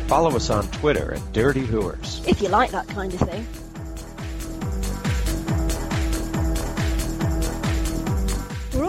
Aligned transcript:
Follow 0.08 0.36
us 0.36 0.50
on 0.50 0.68
Twitter 0.70 1.14
at 1.14 1.34
Dirty 1.34 1.68
Whoers. 1.68 2.24
If 2.26 2.42
you 2.42 2.50
like 2.50 2.72
that 2.72 2.88
kind 2.88 3.14
of 3.14 3.20
thing. 3.20 3.46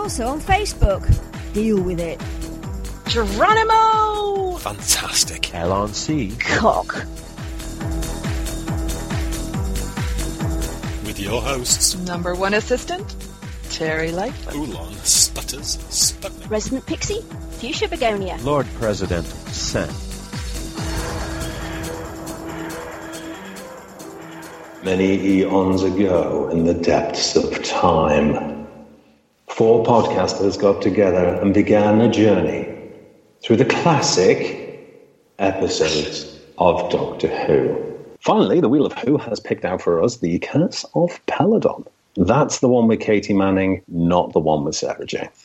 Also 0.09 0.27
on 0.27 0.41
Facebook. 0.41 1.05
Deal 1.53 1.83
with 1.83 2.01
it. 2.01 2.19
Geronimo! 3.11 4.57
Fantastic. 4.57 5.55
L 5.55 5.71
on 5.71 5.93
C. 5.93 6.35
Cock. 6.41 6.95
With 11.05 11.21
your 11.21 11.43
hosts, 11.43 11.95
Number 12.07 12.35
one 12.35 12.55
assistant, 12.55 13.17
Terry 13.69 14.11
Lightfoot. 14.11 14.55
Oolong 14.55 14.95
Stutters 15.05 15.77
Sputnik. 15.91 16.49
Resident 16.49 16.87
Pixie. 16.87 17.21
Fuchsia 17.61 17.89
Begonia. 17.89 18.39
Lord 18.41 18.67
President 18.79 19.27
Sen. 19.27 19.91
Many 24.83 25.41
eons 25.41 25.83
ago, 25.83 26.49
in 26.49 26.65
the 26.65 26.73
depths 26.73 27.37
of 27.37 27.63
time, 27.63 28.58
four 29.59 29.85
podcasters 29.85 30.57
got 30.57 30.81
together 30.81 31.35
and 31.43 31.53
began 31.53 32.01
a 32.01 32.09
journey 32.09 32.65
through 33.43 33.57
the 33.57 33.65
classic 33.65 35.05
episodes 35.41 36.39
of 36.59 36.89
Doctor 36.93 37.27
Who. 37.27 37.77
Finally, 38.21 38.61
the 38.61 38.69
Wheel 38.69 38.87
of 38.87 38.93
Who 38.93 39.19
has 39.19 39.41
picked 39.41 39.65
out 39.65 39.83
for 39.83 40.01
us 40.01 40.19
the 40.19 40.39
Curse 40.39 40.85
of 40.95 41.21
Peladon. 41.27 41.85
That's 42.15 42.61
the 42.61 42.69
one 42.69 42.87
with 42.87 43.01
Katy 43.01 43.35
Manning, 43.35 43.83
not 43.89 44.33
the 44.33 44.39
one 44.39 44.63
with 44.63 44.77
Sarah 44.77 45.05
Jane. 45.05 45.29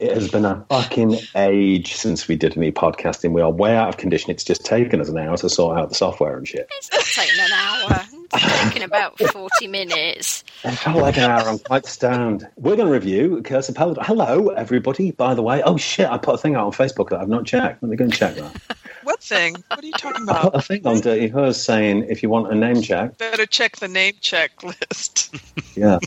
It 0.00 0.14
has 0.14 0.30
been 0.30 0.46
a 0.46 0.64
fucking 0.70 1.18
age 1.36 1.94
since 1.94 2.26
we 2.26 2.34
did 2.34 2.56
any 2.56 2.72
podcasting. 2.72 3.32
We 3.32 3.42
are 3.42 3.50
way 3.50 3.76
out 3.76 3.90
of 3.90 3.98
condition. 3.98 4.30
It's 4.30 4.42
just 4.42 4.64
taken 4.64 4.98
us 4.98 5.10
an 5.10 5.18
hour 5.18 5.36
to 5.36 5.48
sort 5.50 5.76
out 5.76 5.90
the 5.90 5.94
software 5.94 6.38
and 6.38 6.48
shit. 6.48 6.66
It's 6.70 6.90
not 6.90 7.02
taking 7.02 7.38
an 7.38 7.52
hour. 7.52 8.06
It's 8.32 8.62
taken 8.64 8.82
about 8.82 9.18
40 9.18 9.66
minutes. 9.66 10.44
It 10.64 10.72
felt 10.72 10.98
like 10.98 11.16
an 11.16 11.24
hour. 11.30 11.48
I'm 11.48 11.58
quite 11.58 11.86
stoned. 11.86 12.48
We're 12.56 12.76
going 12.76 12.86
to 12.88 12.92
review 12.92 13.42
Curse 13.42 13.68
of 13.68 13.74
Peladon. 13.74 14.04
Hello, 14.06 14.48
everybody, 14.48 15.10
by 15.10 15.34
the 15.34 15.42
way. 15.42 15.62
Oh, 15.62 15.76
shit, 15.76 16.08
I 16.08 16.16
put 16.18 16.36
a 16.36 16.38
thing 16.38 16.54
out 16.54 16.66
on 16.66 16.72
Facebook 16.72 17.10
that 17.10 17.20
I've 17.20 17.28
not 17.28 17.44
checked. 17.44 17.82
Let 17.82 17.90
me 17.90 17.96
go 17.96 18.04
and 18.04 18.12
check 18.14 18.34
that. 18.36 18.56
What 19.02 19.22
thing? 19.22 19.56
What 19.68 19.82
are 19.82 19.86
you 19.86 19.92
talking 19.92 20.22
about? 20.24 20.36
I 20.36 20.42
put 20.42 20.48
about? 20.48 20.62
a 20.62 20.66
thing 20.66 20.86
on 20.86 21.00
Dirty 21.00 21.28
Hers 21.28 21.60
saying 21.60 22.04
if 22.10 22.22
you 22.22 22.28
want 22.28 22.52
a 22.52 22.54
name 22.54 22.82
check, 22.82 23.16
Better 23.16 23.46
check 23.46 23.76
the 23.76 23.88
name 23.88 24.12
check 24.20 24.62
list. 24.62 25.34
yeah. 25.74 25.98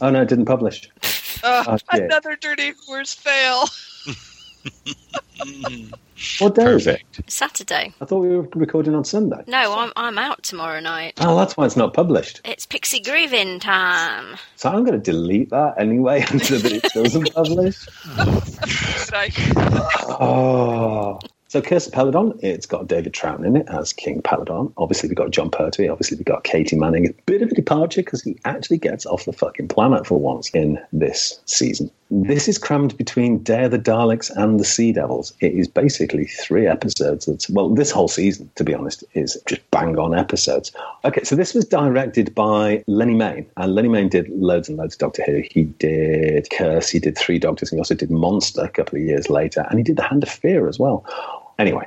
Oh, 0.00 0.08
no, 0.10 0.22
it 0.22 0.28
didn't 0.28 0.46
publish. 0.46 0.90
Uh, 1.44 1.62
Oh, 1.68 1.78
another 1.92 2.34
Dirty 2.34 2.72
Whoers 2.88 3.12
fail. 3.12 3.64
Mm-hmm. 4.66 5.94
What 6.38 6.54
day 6.54 6.64
is 6.72 6.86
it? 6.86 7.02
Saturday. 7.26 7.92
I 8.00 8.04
thought 8.06 8.20
we 8.20 8.34
were 8.36 8.48
recording 8.54 8.94
on 8.94 9.04
Sunday. 9.04 9.42
No, 9.46 9.78
I'm, 9.78 9.92
I'm 9.96 10.18
out 10.18 10.42
tomorrow 10.42 10.80
night. 10.80 11.14
Oh, 11.20 11.36
that's 11.36 11.56
why 11.56 11.66
it's 11.66 11.76
not 11.76 11.92
published. 11.92 12.40
It's 12.44 12.64
Pixie 12.64 13.00
Grieving 13.00 13.60
time. 13.60 14.38
So 14.56 14.70
I'm 14.70 14.84
going 14.84 15.00
to 15.00 15.10
delete 15.12 15.50
that 15.50 15.74
anyway 15.78 16.24
until 16.30 16.64
it 16.64 16.82
doesn't 16.94 17.34
publish. 17.34 17.86
Oh. 20.08 21.20
So 21.48 21.62
Curse 21.62 21.86
of 21.86 21.92
Peladon, 21.92 22.42
it's 22.42 22.66
got 22.66 22.88
David 22.88 23.12
Troughton 23.12 23.46
in 23.46 23.56
it 23.56 23.66
as 23.68 23.92
King 23.92 24.20
Peladon. 24.20 24.72
Obviously, 24.78 25.08
we've 25.08 25.16
got 25.16 25.30
Jon 25.30 25.48
Pertwee. 25.48 25.88
Obviously, 25.88 26.16
we've 26.16 26.26
got 26.26 26.42
Katy 26.42 26.74
Manning. 26.76 27.06
A 27.06 27.12
bit 27.24 27.40
of 27.40 27.50
a 27.52 27.54
departure 27.54 28.02
because 28.02 28.20
he 28.20 28.36
actually 28.44 28.78
gets 28.78 29.06
off 29.06 29.24
the 29.26 29.32
fucking 29.32 29.68
planet 29.68 30.08
for 30.08 30.18
once 30.18 30.50
in 30.50 30.76
this 30.92 31.40
season. 31.46 31.88
This 32.10 32.46
is 32.46 32.56
crammed 32.56 32.96
between 32.96 33.38
of 33.38 33.70
the 33.70 33.78
Daleks 33.78 34.30
and 34.36 34.60
the 34.60 34.64
Sea 34.64 34.92
Devils. 34.92 35.32
It 35.40 35.54
is 35.54 35.66
basically 35.66 36.26
three 36.26 36.66
episodes. 36.66 37.26
That's, 37.26 37.50
well, 37.50 37.68
this 37.70 37.90
whole 37.90 38.06
season, 38.06 38.48
to 38.54 38.62
be 38.62 38.74
honest, 38.74 39.02
is 39.14 39.40
just 39.46 39.68
bang 39.72 39.98
on 39.98 40.16
episodes. 40.16 40.70
Okay, 41.04 41.24
so 41.24 41.34
this 41.34 41.52
was 41.52 41.64
directed 41.64 42.32
by 42.34 42.84
Lennie 42.86 43.14
Mayne. 43.14 43.46
And 43.56 43.74
Lennie 43.74 43.88
Mayne 43.88 44.08
did 44.08 44.28
loads 44.28 44.68
and 44.68 44.78
loads 44.78 44.94
of 44.94 45.00
Doctor 45.00 45.24
Who. 45.24 45.42
He 45.50 45.64
did 45.64 46.48
Curse, 46.50 46.88
he 46.90 47.00
did 47.00 47.18
Three 47.18 47.40
Doctors, 47.40 47.72
and 47.72 47.78
he 47.78 47.80
also 47.80 47.96
did 47.96 48.10
Monster 48.10 48.62
a 48.62 48.68
couple 48.68 48.98
of 48.98 49.04
years 49.04 49.28
later. 49.28 49.66
And 49.68 49.78
he 49.78 49.82
did 49.82 49.96
The 49.96 50.04
Hand 50.04 50.22
of 50.22 50.28
Fear 50.28 50.68
as 50.68 50.78
well. 50.78 51.04
Anyway, 51.58 51.86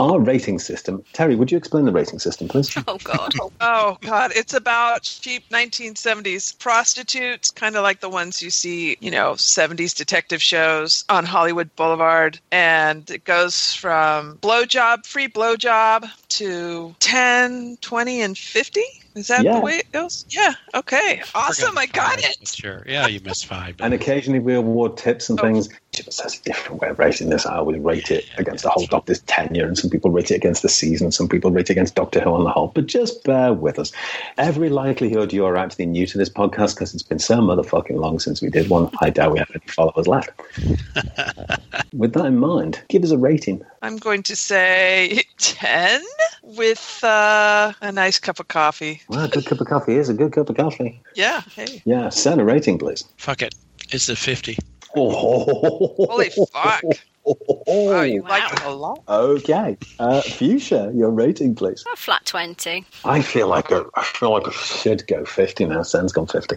our 0.00 0.18
rating 0.18 0.58
system. 0.58 1.04
Terry, 1.12 1.36
would 1.36 1.52
you 1.52 1.56
explain 1.56 1.84
the 1.84 1.92
rating 1.92 2.18
system, 2.18 2.48
please? 2.48 2.74
Oh, 2.86 2.94
oh, 2.94 2.98
God. 3.04 3.32
Oh 3.60 3.96
God, 4.02 4.32
it's 4.34 4.52
about 4.54 5.02
cheap 5.02 5.44
1970s 5.50 6.58
prostitutes, 6.58 7.50
kind 7.50 7.76
of 7.76 7.82
like 7.82 8.00
the 8.00 8.08
ones 8.08 8.42
you 8.42 8.50
see, 8.50 8.96
you 9.00 9.10
know, 9.10 9.32
70s 9.34 9.94
detective 9.96 10.42
shows 10.42 11.04
on 11.08 11.24
Hollywood 11.24 11.70
Boulevard, 11.76 12.40
and 12.50 13.08
it 13.10 13.24
goes 13.24 13.72
from 13.72 14.38
blowjob, 14.38 15.06
free 15.06 15.28
blowjob 15.28 16.08
to 16.30 16.94
10, 16.98 17.78
20, 17.80 18.20
and 18.20 18.36
50. 18.36 18.80
Is 19.14 19.28
that 19.28 19.44
Yeah. 19.44 19.54
the 19.54 19.60
way 19.60 19.76
it 19.78 19.86
goes? 19.92 20.26
Yeah. 20.28 20.54
Okay. 20.74 21.22
Awesome. 21.36 21.78
I 21.78 21.86
got 21.86 22.16
Five, 22.20 22.24
it. 22.40 22.48
Sure. 22.48 22.82
Yeah, 22.86 23.06
you 23.06 23.20
missed 23.20 23.46
five. 23.46 23.76
And 23.80 23.94
occasionally 23.94 24.40
we 24.40 24.54
award 24.54 24.96
tips 24.96 25.30
and 25.30 25.38
Oh. 25.38 25.42
things. 25.44 25.68
Just 26.02 26.20
has 26.22 26.38
a 26.38 26.42
different 26.42 26.80
way 26.80 26.88
of 26.88 26.98
rating 26.98 27.30
this. 27.30 27.46
I 27.46 27.56
always 27.56 27.78
rate 27.78 28.10
it 28.10 28.24
against 28.36 28.64
the 28.64 28.70
whole 28.70 28.86
Doctor's 28.86 29.20
tenure, 29.22 29.66
and 29.66 29.78
some 29.78 29.90
people 29.90 30.10
rate 30.10 30.30
it 30.30 30.36
against 30.36 30.62
the 30.62 30.68
season, 30.68 31.12
some 31.12 31.28
people 31.28 31.50
rate 31.50 31.70
it 31.70 31.72
against 31.72 31.94
Doctor 31.94 32.20
Who 32.20 32.30
on 32.30 32.44
the 32.44 32.50
whole. 32.50 32.68
But 32.68 32.86
just 32.86 33.24
bear 33.24 33.52
with 33.52 33.78
us. 33.78 33.92
Every 34.36 34.68
likelihood 34.68 35.32
you 35.32 35.44
are 35.44 35.56
actually 35.56 35.86
new 35.86 36.06
to 36.06 36.18
this 36.18 36.28
podcast 36.28 36.74
because 36.74 36.94
it's 36.94 37.02
been 37.02 37.18
so 37.18 37.36
motherfucking 37.36 37.96
long 37.96 38.18
since 38.18 38.42
we 38.42 38.50
did 38.50 38.68
one. 38.68 38.90
I 39.00 39.10
doubt 39.10 39.32
we 39.32 39.38
have 39.38 39.50
any 39.54 39.66
followers 39.68 40.06
left. 40.06 40.30
with 41.92 42.12
that 42.14 42.26
in 42.26 42.38
mind, 42.38 42.82
give 42.88 43.04
us 43.04 43.10
a 43.10 43.18
rating. 43.18 43.64
I'm 43.82 43.96
going 43.96 44.22
to 44.24 44.36
say 44.36 45.22
10 45.38 46.02
with 46.42 47.00
uh, 47.02 47.72
a 47.80 47.92
nice 47.92 48.18
cup 48.18 48.40
of 48.40 48.48
coffee. 48.48 49.02
Well, 49.08 49.24
a 49.24 49.28
good 49.28 49.46
cup 49.46 49.60
of 49.60 49.66
coffee 49.66 49.96
is 49.96 50.08
a 50.08 50.14
good 50.14 50.32
cup 50.32 50.50
of 50.50 50.56
coffee. 50.56 51.00
Yeah. 51.14 51.42
Hey. 51.42 51.82
Yeah, 51.84 52.08
send 52.08 52.40
a 52.40 52.44
rating, 52.44 52.78
please. 52.78 53.04
Fuck 53.16 53.42
it. 53.42 53.54
It's 53.90 54.06
the 54.06 54.16
50. 54.16 54.58
Oh, 54.96 56.06
Holy 56.08 56.30
fuck. 56.30 56.82
Oh, 57.26 57.64
Wow, 57.66 58.02
you 58.02 58.20
like 58.20 58.52
it 58.52 58.62
a 58.64 58.70
lot. 58.70 59.02
Okay, 59.08 59.78
uh, 59.98 60.20
Fuchsia, 60.20 60.92
your 60.94 61.08
rating, 61.10 61.54
please. 61.54 61.82
Oh, 61.88 61.94
flat 61.96 62.26
20. 62.26 62.84
I 63.04 63.22
feel 63.22 63.48
like 63.48 63.70
a, 63.70 63.86
I 63.94 64.04
feel 64.04 64.30
like 64.30 64.46
I 64.46 64.50
should 64.50 65.06
go 65.06 65.24
fifty 65.24 65.64
now. 65.64 65.82
Sen's 65.82 66.12
gone 66.12 66.26
fifty, 66.26 66.56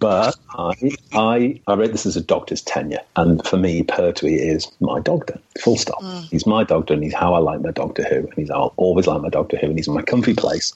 but 0.00 0.36
I, 0.58 0.72
I, 1.12 1.60
I 1.68 1.74
rate 1.74 1.92
this 1.92 2.06
as 2.06 2.16
a 2.16 2.20
doctor's 2.20 2.60
tenure, 2.62 2.98
and 3.14 3.46
for 3.46 3.56
me, 3.56 3.84
Pertwee 3.84 4.34
is 4.34 4.68
my 4.80 4.98
doctor. 4.98 5.38
Full 5.60 5.76
stop. 5.76 6.02
He's 6.30 6.44
my 6.44 6.64
doctor, 6.64 6.92
and 6.94 7.04
he's 7.04 7.14
how 7.14 7.34
I 7.34 7.38
like 7.38 7.60
my 7.60 7.70
Doctor 7.70 8.02
Who, 8.02 8.16
and 8.16 8.34
he's 8.34 8.50
I'll 8.50 8.74
always 8.78 9.06
like 9.06 9.22
my 9.22 9.28
Doctor 9.28 9.58
Who, 9.58 9.68
and 9.68 9.78
he's 9.78 9.86
in 9.86 9.94
my 9.94 10.02
comfy 10.02 10.34
place. 10.34 10.74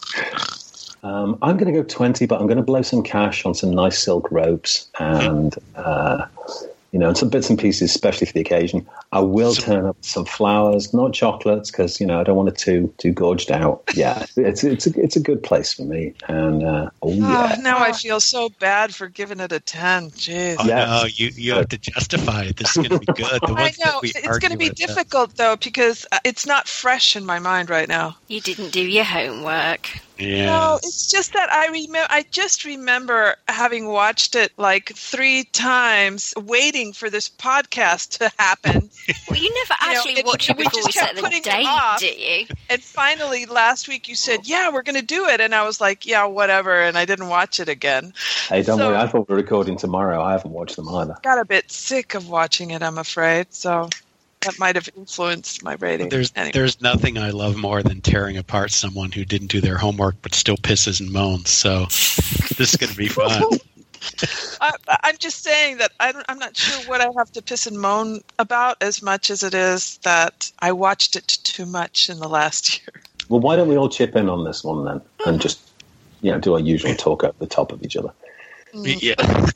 Um, 1.02 1.38
I'm 1.42 1.56
going 1.56 1.72
to 1.74 1.78
go 1.78 1.82
twenty, 1.82 2.26
but 2.26 2.40
I'm 2.40 2.46
going 2.46 2.56
to 2.58 2.62
blow 2.62 2.82
some 2.82 3.02
cash 3.02 3.44
on 3.44 3.54
some 3.54 3.72
nice 3.72 3.98
silk 3.98 4.30
ropes 4.30 4.88
and. 5.00 5.56
Uh, 5.74 6.26
you 6.94 7.00
know, 7.00 7.08
and 7.08 7.18
some 7.18 7.28
bits 7.28 7.50
and 7.50 7.58
pieces, 7.58 7.90
especially 7.90 8.24
for 8.28 8.32
the 8.34 8.40
occasion. 8.40 8.86
I 9.10 9.18
will 9.18 9.52
Some- 9.52 9.64
turn 9.64 9.86
up 9.86 9.96
some 10.02 10.24
flowers, 10.24 10.94
not 10.94 11.12
chocolates, 11.12 11.72
because 11.72 12.00
you 12.00 12.06
know 12.06 12.20
I 12.20 12.22
don't 12.22 12.36
want 12.36 12.50
it 12.50 12.56
too 12.56 12.94
too 12.98 13.10
gorged 13.10 13.50
out. 13.50 13.82
Yeah, 13.96 14.24
it's 14.36 14.62
it's 14.62 14.86
a 14.86 14.92
it's 15.00 15.16
a 15.16 15.20
good 15.20 15.42
place 15.42 15.74
for 15.74 15.82
me. 15.82 16.14
And 16.28 16.62
uh, 16.62 16.90
oh 17.02 17.12
yeah, 17.12 17.56
Oh, 17.58 17.60
now 17.62 17.78
I 17.78 17.90
feel 17.90 18.20
so 18.20 18.48
bad 18.60 18.94
for 18.94 19.08
giving 19.08 19.40
it 19.40 19.50
a 19.50 19.58
10. 19.58 20.10
Jeez. 20.12 20.56
Oh, 20.60 20.64
Yeah. 20.68 20.84
no, 20.86 21.04
you, 21.06 21.30
you 21.34 21.54
have 21.54 21.68
to 21.70 21.78
justify 21.78 22.44
it. 22.44 22.58
This 22.58 22.76
is 22.76 22.86
going 22.86 22.90
to 22.90 22.98
be 23.00 23.06
good. 23.06 23.40
The 23.42 23.46
I 23.56 23.62
ones 23.62 23.76
that 23.78 23.92
know. 23.94 23.98
we 24.00 24.12
It's 24.14 24.38
going 24.38 24.52
to 24.52 24.56
be 24.56 24.68
with, 24.68 24.80
uh, 24.80 24.86
difficult, 24.86 25.36
though, 25.36 25.56
because 25.56 26.06
uh, 26.12 26.20
it's 26.24 26.46
not 26.46 26.68
fresh 26.68 27.16
in 27.16 27.26
my 27.26 27.40
mind 27.40 27.70
right 27.70 27.88
now. 27.88 28.16
You 28.28 28.40
didn't 28.40 28.70
do 28.70 28.80
your 28.86 29.02
homework. 29.04 29.90
Yeah. 30.18 30.46
No, 30.46 30.76
it's 30.82 31.10
just 31.10 31.32
that 31.32 31.50
I 31.52 31.66
remember. 31.68 32.06
I 32.08 32.24
just 32.30 32.64
remember 32.64 33.34
having 33.48 33.86
watched 33.88 34.36
it 34.36 34.52
like 34.56 34.92
three 34.94 35.44
times, 35.52 36.32
waiting 36.36 36.92
for 36.92 37.10
this 37.10 37.28
podcast 37.28 38.18
to 38.18 38.30
happen, 38.38 38.90
Well, 39.28 39.38
you 39.38 39.52
never 39.52 39.74
You 39.90 39.96
actually 39.98 40.12
it- 40.20 40.26
watch 40.26 40.48
it 40.48 40.56
we 40.56 40.64
before 40.64 40.72
just 40.82 40.86
we 40.88 40.92
set 40.92 41.04
kept 41.06 41.16
the 41.16 41.22
putting 41.22 41.38
it 41.38 41.44
date, 41.44 41.66
off. 41.66 41.98
do 42.00 42.06
you? 42.06 42.46
and 42.70 42.82
finally 42.82 43.46
last 43.46 43.88
week 43.88 44.08
you 44.08 44.14
said, 44.14 44.40
"Yeah, 44.44 44.70
we're 44.72 44.82
going 44.82 44.98
to 45.00 45.04
do 45.04 45.26
it," 45.26 45.40
and 45.40 45.54
I 45.54 45.64
was 45.64 45.80
like, 45.80 46.06
"Yeah, 46.06 46.24
whatever," 46.26 46.80
and 46.80 46.96
I 46.96 47.04
didn't 47.04 47.28
watch 47.28 47.58
it 47.58 47.68
again. 47.68 48.12
hey, 48.48 48.62
don't 48.62 48.78
so- 48.78 48.88
worry. 48.90 48.96
I 48.96 49.06
thought 49.08 49.28
we 49.28 49.34
were 49.34 49.40
recording 49.40 49.76
tomorrow. 49.76 50.22
I 50.22 50.32
haven't 50.32 50.52
watched 50.52 50.76
them 50.76 50.88
either. 50.88 51.16
Got 51.22 51.38
a 51.40 51.44
bit 51.44 51.70
sick 51.72 52.14
of 52.14 52.28
watching 52.28 52.70
it. 52.70 52.82
I'm 52.82 52.98
afraid. 52.98 53.52
So 53.52 53.88
that 54.44 54.58
might 54.58 54.76
have 54.76 54.88
influenced 54.96 55.62
my 55.62 55.74
rating. 55.74 56.08
There's 56.08 56.32
Anyway. 56.36 56.52
there's 56.52 56.80
nothing 56.80 57.18
I 57.18 57.30
love 57.30 57.56
more 57.56 57.82
than 57.82 58.00
tearing 58.00 58.36
apart 58.36 58.70
someone 58.70 59.12
who 59.12 59.24
didn't 59.24 59.48
do 59.48 59.60
their 59.60 59.76
homework 59.76 60.16
but 60.22 60.34
still 60.34 60.56
pisses 60.56 61.00
and 61.00 61.10
moans. 61.10 61.50
So 61.50 61.86
this 62.56 62.72
is 62.72 62.76
going 62.76 62.90
to 62.90 62.96
be 62.96 63.08
fun. 63.08 63.42
I, 64.60 64.72
I'm 65.02 65.16
just 65.18 65.42
saying 65.42 65.78
that 65.78 65.92
I 65.98 66.12
don't, 66.12 66.24
I'm 66.28 66.38
not 66.38 66.56
sure 66.56 66.88
what 66.88 67.00
I 67.00 67.08
have 67.16 67.30
to 67.32 67.42
piss 67.42 67.66
and 67.66 67.78
moan 67.78 68.20
about 68.38 68.82
as 68.82 69.02
much 69.02 69.30
as 69.30 69.42
it 69.42 69.54
is 69.54 69.98
that 69.98 70.50
I 70.58 70.72
watched 70.72 71.16
it 71.16 71.26
too 71.26 71.66
much 71.66 72.10
in 72.10 72.18
the 72.18 72.28
last 72.28 72.80
year. 72.80 73.02
Well, 73.28 73.40
why 73.40 73.56
don't 73.56 73.68
we 73.68 73.76
all 73.76 73.88
chip 73.88 74.16
in 74.16 74.28
on 74.28 74.44
this 74.44 74.62
one 74.62 74.84
then, 74.84 75.00
hmm. 75.20 75.30
and 75.30 75.40
just 75.40 75.60
you 76.20 76.30
know 76.30 76.38
do 76.38 76.54
our 76.54 76.60
usual 76.60 76.94
talk 76.94 77.24
over 77.24 77.34
the 77.38 77.46
top 77.46 77.72
of 77.72 77.82
each 77.82 77.96
other? 77.96 78.12
Mm. 78.74 79.00
Yeah. 79.00 79.46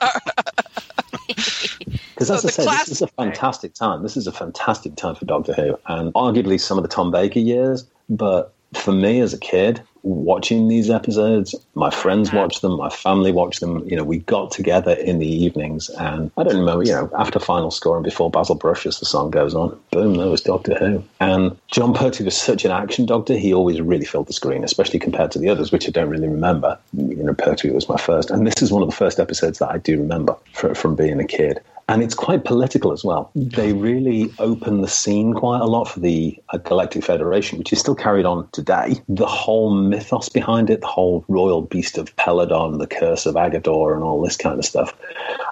Because 2.14 2.28
So 2.28 2.34
as 2.34 2.44
I 2.44 2.50
said, 2.50 2.62
class- 2.64 2.86
this 2.86 2.96
is 2.96 3.02
a 3.02 3.08
fantastic 3.08 3.74
time. 3.74 4.02
This 4.02 4.16
is 4.16 4.26
a 4.26 4.32
fantastic 4.32 4.96
time 4.96 5.14
for 5.14 5.24
Doctor 5.24 5.52
Who, 5.52 5.78
and 5.86 6.12
arguably 6.14 6.60
some 6.60 6.78
of 6.78 6.82
the 6.82 6.88
Tom 6.88 7.10
Baker 7.10 7.40
years. 7.40 7.84
But 8.08 8.52
for 8.74 8.92
me 8.92 9.20
as 9.20 9.32
a 9.32 9.38
kid, 9.38 9.80
watching 10.02 10.68
these 10.68 10.90
episodes, 10.90 11.54
my 11.74 11.90
friends 11.90 12.32
watched 12.32 12.60
them, 12.60 12.76
my 12.76 12.90
family 12.90 13.32
watched 13.32 13.60
them. 13.60 13.88
You 13.88 13.96
know, 13.96 14.04
we 14.04 14.18
got 14.18 14.50
together 14.50 14.92
in 14.92 15.18
the 15.18 15.26
evenings, 15.26 15.88
and 15.88 16.30
I 16.36 16.42
don't 16.42 16.58
remember. 16.58 16.84
You 16.84 16.92
know, 16.92 17.10
after 17.16 17.38
final 17.38 17.70
score 17.70 17.96
and 17.96 18.04
before 18.04 18.30
Basil 18.30 18.54
Brush, 18.54 18.86
as 18.86 19.00
the 19.00 19.06
song 19.06 19.30
goes 19.30 19.54
on, 19.54 19.78
boom, 19.90 20.14
there 20.14 20.28
was 20.28 20.42
Doctor 20.42 20.74
Who. 20.74 21.02
And 21.20 21.56
Jon 21.70 21.94
Pertwee 21.94 22.24
was 22.24 22.36
such 22.36 22.64
an 22.64 22.70
action 22.70 23.06
doctor. 23.06 23.34
He 23.34 23.54
always 23.54 23.80
really 23.80 24.04
filled 24.04 24.26
the 24.26 24.32
screen, 24.32 24.62
especially 24.62 24.98
compared 24.98 25.30
to 25.32 25.38
the 25.38 25.48
others, 25.48 25.72
which 25.72 25.88
I 25.88 25.90
don't 25.90 26.10
really 26.10 26.28
remember. 26.28 26.78
You 26.92 27.22
know, 27.22 27.34
Pertwee 27.34 27.70
was 27.70 27.88
my 27.88 27.96
first, 27.96 28.30
and 28.30 28.46
this 28.46 28.60
is 28.62 28.70
one 28.70 28.82
of 28.82 28.90
the 28.90 28.96
first 28.96 29.18
episodes 29.18 29.58
that 29.58 29.70
I 29.70 29.78
do 29.78 29.98
remember 29.98 30.36
fr 30.52 30.74
from 30.74 30.94
being 30.94 31.18
a 31.20 31.26
kid. 31.26 31.60
And 31.88 32.02
it's 32.02 32.14
quite 32.14 32.44
political 32.44 32.92
as 32.92 33.04
well. 33.04 33.30
They 33.34 33.74
really 33.74 34.32
open 34.38 34.80
the 34.80 34.88
scene 34.88 35.34
quite 35.34 35.60
a 35.60 35.66
lot 35.66 35.84
for 35.84 36.00
the 36.00 36.38
uh, 36.48 36.58
Galactic 36.58 37.04
Federation, 37.04 37.58
which 37.58 37.72
is 37.72 37.80
still 37.80 37.94
carried 37.94 38.24
on 38.24 38.48
today. 38.52 39.02
The 39.08 39.26
whole 39.26 39.74
mythos 39.74 40.30
behind 40.30 40.70
it, 40.70 40.80
the 40.80 40.86
whole 40.86 41.24
royal 41.28 41.60
beast 41.60 41.98
of 41.98 42.14
Peladon, 42.16 42.78
the 42.78 42.86
curse 42.86 43.26
of 43.26 43.34
Aggedor, 43.34 43.94
and 43.94 44.02
all 44.02 44.22
this 44.22 44.36
kind 44.36 44.58
of 44.58 44.64
stuff. 44.64 44.94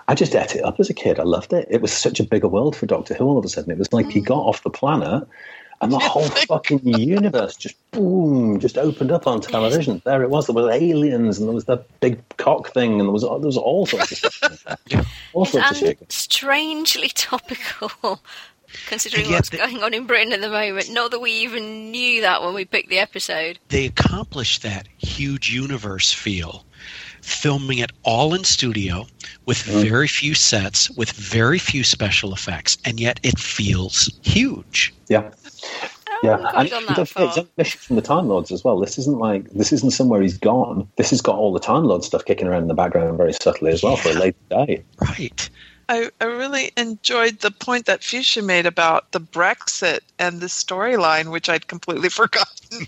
I 0.08 0.14
just 0.14 0.34
ate 0.34 0.56
it 0.56 0.64
up 0.64 0.81
as 0.81 0.88
a 0.88 0.94
kid. 0.94 1.20
I 1.20 1.25
loved 1.25 1.52
it. 1.52 1.69
It 1.70 1.82
was 1.82 1.93
such 1.93 2.19
a 2.19 2.25
bigger 2.25 2.49
world 2.49 2.76
for 2.76 2.87
Doctor 2.87 3.14
Who 3.14 3.25
all 3.25 3.38
of 3.38 3.44
a 3.44 3.49
sudden. 3.49 3.70
It 3.70 3.78
was 3.78 3.93
like 3.93 4.11
he 4.11 4.20
got 4.20 4.40
off 4.40 4.62
the 4.62 4.70
planet 4.70 5.28
and 5.82 5.93
the 5.93 5.99
whole 5.99 6.23
fucking 6.49 6.81
universe 6.85 7.56
just 7.56 7.76
boom, 7.90 8.58
just 8.58 8.78
opened 8.78 9.12
up 9.12 9.26
on 9.26 9.40
television. 9.40 10.00
There 10.05 10.23
it 10.23 10.31
was. 10.31 10.46
There 10.46 10.55
were 10.55 10.70
aliens, 10.70 11.38
and 11.38 11.49
there 11.49 11.55
was 11.55 11.67
that 11.67 12.00
big 12.00 12.20
cock 12.38 12.73
thing, 12.73 12.93
and 12.93 13.00
there 13.02 13.11
was 13.11 13.23
there 13.23 13.38
was 13.38 13.58
all 13.58 13.85
sorts 13.85 14.12
of 14.25 14.32
stuff. 14.32 14.67
All 15.42 15.46
sorts 15.46 15.70
of 15.72 15.76
shit. 15.78 16.00
and 16.00 16.12
strangely 16.12 17.08
topical, 17.14 18.20
considering 18.86 19.30
what's 19.30 19.50
the- 19.50 19.58
going 19.58 19.82
on 19.82 19.94
in 19.94 20.06
Britain 20.06 20.32
at 20.32 20.40
the 20.40 20.48
moment. 20.48 20.90
Not 20.90 21.10
that 21.10 21.20
we 21.20 21.30
even 21.32 21.90
knew 21.90 22.20
that 22.22 22.42
when 22.42 22.54
we 22.54 22.64
picked 22.64 22.88
the 22.90 22.98
episode. 22.98 23.58
They 23.68 23.86
accomplished 23.86 24.62
that 24.62 24.88
huge 24.98 25.50
universe 25.52 26.12
feel, 26.12 26.64
filming 27.20 27.78
it 27.78 27.92
all 28.02 28.34
in 28.34 28.44
studio 28.44 29.06
with 29.46 29.58
very 29.62 30.08
few 30.08 30.34
sets, 30.34 30.90
with 30.90 31.10
very 31.12 31.58
few 31.58 31.82
special 31.84 32.32
effects, 32.32 32.78
and 32.84 32.98
yet 33.00 33.18
it 33.22 33.38
feels 33.38 34.10
huge. 34.22 34.94
Yeah. 35.08 35.30
Yeah, 36.22 36.36
and 36.54 36.70
gone 36.70 36.84
don't 36.86 37.08
forget, 37.08 37.26
it's 37.26 37.34
far. 37.36 37.38
on 37.44 37.48
mission 37.56 37.80
from 37.80 37.96
the 37.96 38.02
Time 38.02 38.28
Lords 38.28 38.52
as 38.52 38.62
well. 38.64 38.78
This 38.78 38.98
isn't 38.98 39.19
like 39.19 39.50
this 39.50 39.72
isn't 39.72 39.90
somewhere 39.92 40.22
he's 40.22 40.38
gone. 40.38 40.88
This 40.96 41.10
has 41.10 41.20
got 41.20 41.36
all 41.36 41.52
the 41.52 41.60
Time 41.60 41.84
Lord 41.84 42.04
stuff 42.04 42.24
kicking 42.24 42.46
around 42.46 42.62
in 42.62 42.69
the 42.69 42.74
background 42.74 43.16
very 43.16 43.32
subtly 43.32 43.72
as 43.72 43.82
well 43.82 43.96
for 43.96 44.10
a 44.10 44.14
later 44.14 44.36
day. 44.50 44.82
Right. 45.00 45.50
I, 45.88 46.10
I 46.20 46.24
really 46.24 46.70
enjoyed 46.76 47.40
the 47.40 47.50
point 47.50 47.86
that 47.86 48.02
Fuchsia 48.04 48.40
made 48.40 48.66
about 48.66 49.10
the 49.12 49.20
Brexit 49.20 50.00
and 50.19 50.40
the 50.40 50.46
storyline, 50.46 51.30
which 51.32 51.48
I'd 51.48 51.66
completely 51.66 52.08
forgotten. 52.20 52.86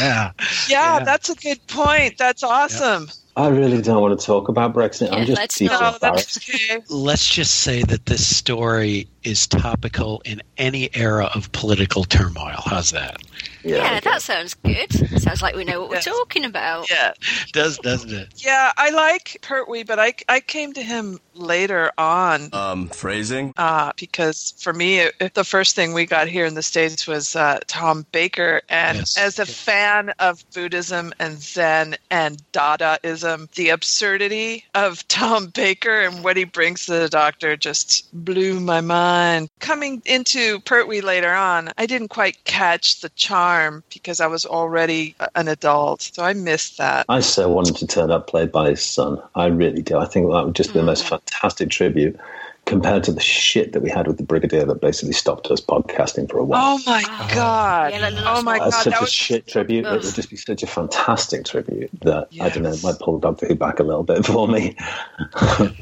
Yeah. 0.00 0.32
Yeah, 0.68 0.98
Yeah. 0.98 1.04
that's 1.04 1.30
a 1.30 1.34
good 1.36 1.64
point. 1.68 2.18
That's 2.18 2.42
awesome. 2.42 3.08
I 3.36 3.48
really 3.48 3.80
don't 3.80 4.02
want 4.02 4.18
to 4.20 4.26
talk 4.26 4.48
about 4.48 4.74
Brexit. 4.74 5.06
Yeah, 5.10 5.14
I'm 5.16 5.24
just 5.26 5.38
let's 5.38 5.56
deeply. 5.56 5.78
No, 5.78 5.96
that's 5.98 6.36
okay. 6.36 6.82
Let's 6.90 7.26
just 7.26 7.60
say 7.60 7.82
that 7.84 8.04
this 8.04 8.26
story 8.36 9.08
is 9.24 9.46
topical 9.46 10.22
in 10.24 10.42
any 10.58 10.88
era 10.94 11.30
of 11.34 11.50
political 11.52 12.04
turmoil. 12.04 12.60
How's 12.64 12.90
that? 12.90 13.22
Yeah, 13.64 14.00
that 14.00 14.22
sounds 14.22 14.54
good. 14.54 14.92
Sounds 15.20 15.40
like 15.42 15.54
we 15.54 15.64
know 15.64 15.82
what 15.82 15.92
Yes. 15.92 16.06
we're 16.06 16.12
talking 16.14 16.44
about. 16.44 16.90
Yeah, 16.90 17.12
Does 17.52 17.78
doesn't 17.78 18.12
it? 18.12 18.28
yeah. 18.36 18.72
I 18.76 18.90
like 18.90 19.38
Pertwee, 19.42 19.84
but 19.84 20.00
I 20.00 20.14
I 20.28 20.40
came 20.40 20.72
to 20.72 20.82
him 20.82 21.20
later 21.34 21.92
on 21.96 22.48
Um, 22.52 22.88
phrasing? 22.88 23.52
uh, 23.56 23.92
because 23.96 24.54
for 24.58 24.72
me, 24.72 24.98
it, 24.98 25.34
the 25.34 25.44
first 25.44 25.76
thing 25.76 25.92
we 25.94 26.06
got 26.06 26.26
here 26.28 26.44
in 26.44 26.54
the 26.54 26.62
states 26.62 27.06
was 27.06 27.36
uh, 27.36 27.60
Tom 27.68 28.04
Baker, 28.12 28.62
and 28.68 28.98
Yes. 28.98 29.16
as 29.16 29.38
a 29.38 29.46
fan 29.46 30.12
of 30.18 30.44
Buddhism 30.52 31.12
and 31.20 31.40
Zen 31.40 31.96
and 32.10 32.42
Dadaism, 32.52 33.48
the 33.52 33.68
absurdity 33.70 34.64
of 34.74 35.06
Tom 35.08 35.46
Baker 35.46 36.00
and 36.00 36.24
what 36.24 36.36
he 36.36 36.44
brings 36.44 36.86
to 36.86 36.92
the 36.92 37.08
Doctor 37.08 37.56
just 37.56 38.08
blew 38.24 38.58
my 38.60 38.80
mind. 38.80 39.11
Coming 39.60 40.02
into 40.04 40.60
Pertwee 40.60 41.00
later 41.00 41.32
on, 41.32 41.70
I 41.78 41.86
didn't 41.86 42.08
quite 42.08 42.42
catch 42.44 43.00
the 43.00 43.08
charm 43.10 43.82
because 43.92 44.20
I 44.20 44.26
was 44.26 44.44
already 44.44 45.14
an 45.34 45.48
adult, 45.48 46.02
so 46.02 46.22
I 46.22 46.32
missed 46.32 46.78
that. 46.78 47.06
I 47.08 47.20
so 47.20 47.48
wanted 47.48 47.76
to 47.76 47.86
turn 47.86 48.10
up 48.10 48.26
played 48.26 48.52
by 48.52 48.70
his 48.70 48.82
son. 48.82 49.20
I 49.34 49.46
really 49.46 49.82
do. 49.82 49.98
I 49.98 50.06
think 50.06 50.30
that 50.30 50.44
would 50.44 50.54
just 50.54 50.72
be 50.72 50.80
the 50.80 50.86
most 50.86 51.04
mm. 51.04 51.10
fantastic 51.10 51.70
tribute 51.70 52.18
compared 52.64 53.02
to 53.04 53.12
the 53.12 53.20
shit 53.20 53.72
that 53.72 53.80
we 53.82 53.90
had 53.90 54.06
with 54.06 54.16
the 54.18 54.22
Brigadier 54.22 54.64
that 54.64 54.80
basically 54.80 55.12
stopped 55.12 55.48
us 55.48 55.60
podcasting 55.60 56.30
for 56.30 56.38
a 56.38 56.44
while. 56.44 56.78
Oh 56.78 56.82
my 56.86 57.02
ah. 57.06 57.30
god! 57.34 57.92
Yeah, 57.92 57.98
let- 58.00 58.12
let 58.14 58.24
oh 58.26 58.42
my 58.42 58.58
know. 58.58 58.64
That's 58.64 58.76
god! 58.76 58.82
such 58.84 58.92
That 58.92 59.00
a 59.00 59.02
was 59.02 59.12
shit 59.12 59.46
tribute. 59.48 59.84
It 59.84 59.90
would 59.90 60.14
just 60.14 60.30
be 60.30 60.36
such 60.36 60.62
a 60.62 60.66
fantastic 60.66 61.44
tribute 61.44 61.90
that 62.02 62.28
I 62.40 62.48
don't 62.50 62.62
know 62.62 62.70
Yes. 62.70 62.82
might 62.84 62.98
pull 63.00 63.18
Doctor 63.18 63.46
Who 63.46 63.54
back 63.56 63.80
a 63.80 63.82
little 63.82 64.04
bit 64.04 64.24
for 64.24 64.46
me. 64.48 64.76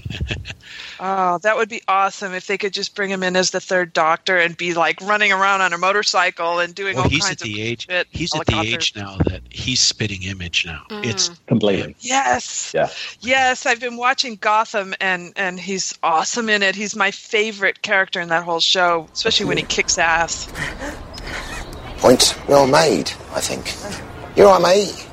Oh, 1.02 1.38
that 1.38 1.56
would 1.56 1.70
be 1.70 1.80
awesome 1.88 2.34
if 2.34 2.46
they 2.46 2.58
could 2.58 2.74
just 2.74 2.94
bring 2.94 3.08
him 3.08 3.22
in 3.22 3.34
as 3.34 3.50
the 3.52 3.60
third 3.60 3.94
Doctor 3.94 4.36
and 4.36 4.54
be 4.54 4.74
like 4.74 5.00
running 5.00 5.32
around 5.32 5.62
on 5.62 5.72
a 5.72 5.78
motorcycle 5.78 6.58
and 6.58 6.74
doing 6.74 6.96
Well, 6.96 7.04
all 7.04 7.10
he's 7.10 7.22
kinds 7.24 7.32
at 7.32 7.38
the 7.38 7.52
of 7.54 7.58
age. 7.58 7.86
shit. 7.88 8.06
He's 8.10 8.34
at 8.34 8.44
the 8.44 8.58
age 8.60 8.92
now 8.94 9.16
that 9.24 9.40
he's 9.48 9.80
spitting 9.80 10.24
image 10.24 10.66
now. 10.66 10.82
Mm. 10.90 11.06
It's 11.06 11.30
Completely. 11.46 11.96
Yes, 12.00 12.72
Yeah. 12.74 12.90
yes. 13.20 13.64
I've 13.64 13.80
been 13.80 13.96
watching 13.96 14.36
Gotham, 14.36 14.94
and 15.00 15.32
and 15.36 15.58
he's 15.58 15.98
awesome 16.02 16.50
in 16.50 16.62
it. 16.62 16.69
He's 16.74 16.96
my 16.96 17.10
favorite 17.10 17.82
character 17.82 18.20
in 18.20 18.28
that 18.28 18.44
whole 18.44 18.60
show, 18.60 19.08
especially 19.12 19.46
when 19.46 19.56
he 19.56 19.62
kicks 19.64 19.98
ass. 19.98 20.48
Point 21.98 22.36
well 22.48 22.66
made, 22.66 23.12
I 23.32 23.40
think. 23.40 23.74
You 24.36 24.46
all 24.46 24.60
right, 24.60 24.86
mate? 24.86 25.08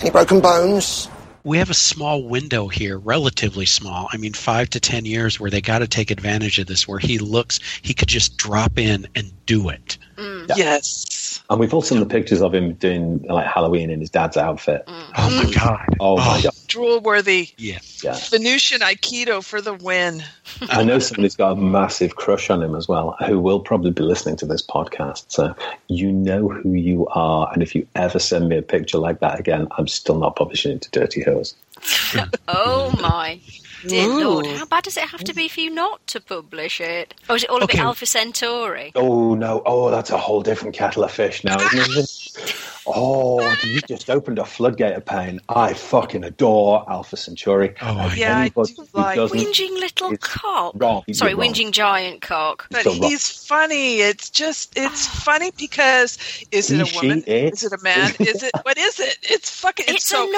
Any 0.00 0.10
broken 0.10 0.40
bones? 0.40 1.08
we 1.48 1.56
have 1.56 1.70
a 1.70 1.74
small 1.74 2.22
window 2.24 2.68
here, 2.68 2.98
relatively 2.98 3.64
small. 3.64 4.06
I 4.12 4.18
mean, 4.18 4.34
five 4.34 4.68
to 4.70 4.80
ten 4.80 5.06
years 5.06 5.40
where 5.40 5.50
they 5.50 5.62
got 5.62 5.78
to 5.78 5.88
take 5.88 6.10
advantage 6.10 6.58
of 6.58 6.66
this, 6.66 6.86
where 6.86 6.98
he 6.98 7.18
looks, 7.18 7.58
he 7.80 7.94
could 7.94 8.08
just 8.08 8.36
drop 8.36 8.78
in 8.78 9.06
and 9.14 9.32
do 9.46 9.70
it. 9.70 9.96
Mm. 10.16 10.52
Yes. 10.56 11.06
And 11.50 11.58
we've 11.58 11.72
all 11.72 11.82
seen 11.82 12.00
the 12.00 12.06
pictures 12.06 12.42
of 12.42 12.54
him 12.54 12.74
doing 12.74 13.22
like 13.22 13.46
Halloween 13.46 13.88
in 13.88 14.00
his 14.00 14.10
dad's 14.10 14.36
outfit. 14.36 14.84
Mm. 14.86 15.04
Oh 15.16 15.30
my 15.30 15.44
mm. 15.44 15.54
god! 15.54 15.96
Oh, 15.98 16.16
my 16.18 16.38
oh. 16.38 16.42
god. 16.42 16.52
Drool 16.66 17.00
worthy. 17.00 17.48
Yeah, 17.56 17.78
Yeah. 18.02 18.18
Venusian 18.28 18.80
Aikido 18.80 19.42
for 19.42 19.62
the 19.62 19.72
win. 19.72 20.22
I 20.68 20.84
know 20.84 20.98
somebody's 20.98 21.36
got 21.36 21.52
a 21.52 21.56
massive 21.56 22.16
crush 22.16 22.50
on 22.50 22.62
him 22.62 22.74
as 22.74 22.86
well, 22.86 23.16
who 23.26 23.40
will 23.40 23.60
probably 23.60 23.90
be 23.90 24.02
listening 24.02 24.36
to 24.36 24.46
this 24.46 24.62
podcast. 24.62 25.24
So 25.28 25.54
you 25.88 26.12
know 26.12 26.48
who 26.48 26.74
you 26.74 27.06
are. 27.08 27.50
And 27.52 27.62
if 27.62 27.74
you 27.74 27.86
ever 27.94 28.18
send 28.18 28.50
me 28.50 28.58
a 28.58 28.62
picture 28.62 28.98
like 28.98 29.20
that 29.20 29.40
again, 29.40 29.68
I'm 29.78 29.88
still 29.88 30.18
not 30.18 30.36
publishing 30.36 30.72
it 30.72 30.82
to 30.82 30.90
Dirty 30.90 31.22
Hose. 31.22 31.54
Oh 32.48 32.92
my. 33.00 33.40
Dear 33.86 34.08
Ooh. 34.08 34.24
Lord, 34.24 34.46
how 34.46 34.66
bad 34.66 34.84
does 34.84 34.96
it 34.96 35.04
have 35.04 35.22
to 35.24 35.34
be 35.34 35.48
for 35.48 35.60
you 35.60 35.70
not 35.70 36.06
to 36.08 36.20
publish 36.20 36.80
it? 36.80 37.14
Or 37.28 37.36
is 37.36 37.44
it 37.44 37.50
all 37.50 37.62
a 37.62 37.66
bit 37.66 37.78
Alpha 37.78 38.06
Centauri? 38.06 38.92
Oh, 38.94 39.34
no. 39.34 39.62
Oh, 39.64 39.90
that's 39.90 40.10
a 40.10 40.18
whole 40.18 40.42
different 40.42 40.74
kettle 40.74 41.04
of 41.04 41.10
fish 41.10 41.44
now, 41.44 41.58
isn't 41.60 41.96
it? 41.96 42.74
oh, 42.94 43.56
you 43.64 43.80
just 43.82 44.08
opened 44.10 44.38
a 44.38 44.44
floodgate 44.44 44.94
of 44.94 45.04
pain. 45.04 45.40
I 45.48 45.74
fucking 45.74 46.24
adore 46.24 46.84
Alpha 46.90 47.16
Centauri. 47.16 47.74
Oh, 47.82 47.86
I- 47.98 48.14
Yeah, 48.14 48.36
I 48.36 48.40
Anybody 48.42 48.72
do 48.74 48.86
like- 48.94 49.18
Whinging 49.18 49.72
little 49.78 50.16
cock. 50.18 50.72
wrong. 50.76 51.02
You're 51.06 51.14
Sorry, 51.14 51.34
wrong. 51.34 51.52
whinging 51.52 51.70
giant 51.72 52.22
cock. 52.22 52.66
But 52.70 52.80
Still 52.80 52.94
wrong. 53.00 53.10
he's 53.10 53.28
funny. 53.46 54.00
It's 54.00 54.30
just 54.30 54.76
it's 54.76 55.06
funny 55.24 55.50
because 55.58 56.18
is 56.50 56.70
it 56.70 56.80
a 56.80 56.84
she, 56.84 56.96
woman? 57.08 57.22
Is 57.24 57.62
it 57.64 57.72
a 57.72 57.82
man? 57.82 58.14
Is 58.20 58.42
it 58.42 58.52
what 58.62 58.76
is 58.78 58.98
it? 59.00 59.18
it's 59.22 59.50
fucking. 59.60 59.86
It's, 59.88 59.96
It's 59.96 60.08
so 60.08 60.26
Hey, 60.26 60.30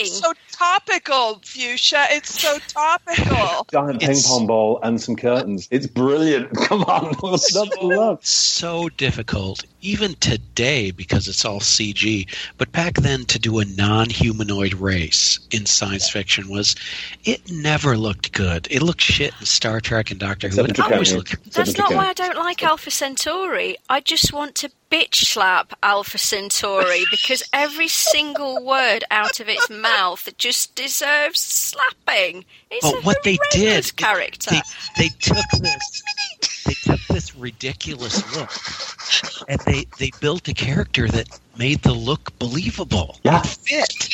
it's 0.00 0.20
annoying. 0.22 0.22
so 0.22 0.32
topical, 0.52 1.40
Fuchsia. 1.44 2.06
It's 2.10 2.40
so 2.40 2.58
topical. 2.68 3.66
Giant 3.72 4.00
ping 4.00 4.16
pong 4.24 4.46
ball 4.46 4.80
and 4.82 5.00
some 5.00 5.16
curtains. 5.16 5.68
It's 5.70 5.86
brilliant. 5.86 6.50
Come 6.56 6.82
on, 6.84 7.14
what's 7.20 7.54
not 7.54 7.82
love? 7.82 8.24
so 8.24 8.88
difficult, 8.90 9.64
even 9.80 10.14
today, 10.14 10.90
because 10.90 11.28
it's 11.28 11.44
all 11.44 11.60
CG. 11.60 12.26
But 12.56 12.72
back 12.72 12.94
then, 12.94 13.24
to 13.26 13.38
do 13.38 13.58
a 13.60 13.64
non-humanoid 13.64 14.74
race 14.74 15.38
in 15.50 15.66
science 15.66 16.10
fiction 16.10 16.48
was, 16.48 16.74
it 17.24 17.50
never 17.50 17.96
looked 17.96 18.32
good. 18.32 18.66
It 18.70 18.82
looked 18.82 19.00
shit 19.00 19.32
in 19.40 19.46
Star 19.46 19.80
Trek 19.80 20.10
and 20.10 20.18
Doctor 20.20 20.48
Who. 20.48 20.64
It 20.64 20.78
always 20.80 21.12
Draconians. 21.12 21.16
looked. 21.16 21.44
That's 21.52 21.70
Except 21.70 21.90
not 21.90 21.96
why 21.96 22.08
I 22.08 22.12
don't 22.12 22.36
like 22.36 22.62
Alpha 22.62 22.90
Centauri. 22.90 23.76
I 23.88 24.00
just 24.00 24.32
want 24.32 24.54
to 24.56 24.70
bitch 24.90 25.16
slap 25.16 25.74
Alpha 25.82 26.18
Centauri 26.18 27.04
because 27.10 27.42
every 27.52 27.88
single 27.88 28.64
word 28.64 29.04
out 29.10 29.38
of 29.40 29.48
its 29.48 29.68
mouth 29.70 30.28
just 30.38 30.74
deserves 30.74 31.40
slapping. 31.40 32.44
It's 32.70 32.90
But 32.90 33.02
a 33.02 33.06
what 33.06 33.22
they 33.22 33.36
horrendous 33.52 33.90
did, 33.90 33.96
character. 33.96 34.50
They, 34.50 34.60
they 34.96 35.08
took 35.20 35.36
this, 35.60 36.02
they 36.68 36.74
took 36.74 37.00
this 37.08 37.34
ridiculous 37.34 38.22
look, 38.36 38.50
and 39.48 39.60
they 39.60 39.86
they 39.98 40.10
built 40.20 40.46
a 40.48 40.54
character 40.54 41.08
that 41.08 41.26
made 41.58 41.82
the 41.82 41.92
look 41.92 42.38
believable. 42.38 43.18
Yeah. 43.24 43.40
It 43.40 43.46
fit. 43.46 44.08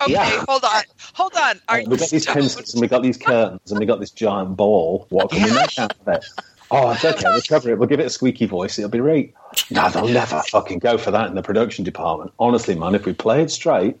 Okay, 0.00 0.12
Yeah. 0.12 0.44
hold 0.48 0.64
on, 0.64 0.82
hold 1.12 1.32
on. 1.36 1.60
Are 1.68 1.78
we 1.78 1.96
got 1.96 2.00
you 2.12 2.18
these 2.18 2.26
pincers 2.26 2.72
and 2.74 2.80
we 2.80 2.86
got 2.86 3.02
these 3.02 3.16
curtains 3.18 3.70
and 3.70 3.80
we 3.80 3.86
got 3.86 4.00
this 4.00 4.10
giant 4.10 4.56
ball. 4.56 5.06
What 5.10 5.30
can 5.30 5.42
we 5.42 5.52
make 5.52 5.78
out 5.78 5.92
of 6.00 6.08
it? 6.08 6.24
Oh, 6.70 6.90
it's 6.90 7.04
okay. 7.04 7.24
We'll 7.24 7.40
cover 7.42 7.70
it. 7.70 7.78
We'll 7.78 7.88
give 7.88 7.98
it 7.98 8.06
a 8.06 8.10
squeaky 8.10 8.46
voice. 8.46 8.78
It'll 8.78 8.90
be 8.90 9.00
right. 9.00 9.34
No, 9.70 9.88
they'll 9.88 10.06
never 10.06 10.42
fucking 10.50 10.78
go 10.80 10.98
for 10.98 11.10
that 11.10 11.28
in 11.28 11.34
the 11.34 11.42
production 11.42 11.84
department. 11.84 12.32
Honestly, 12.38 12.74
man, 12.74 12.94
if 12.94 13.06
we 13.06 13.12
play 13.14 13.42
it 13.42 13.50
straight, 13.50 13.96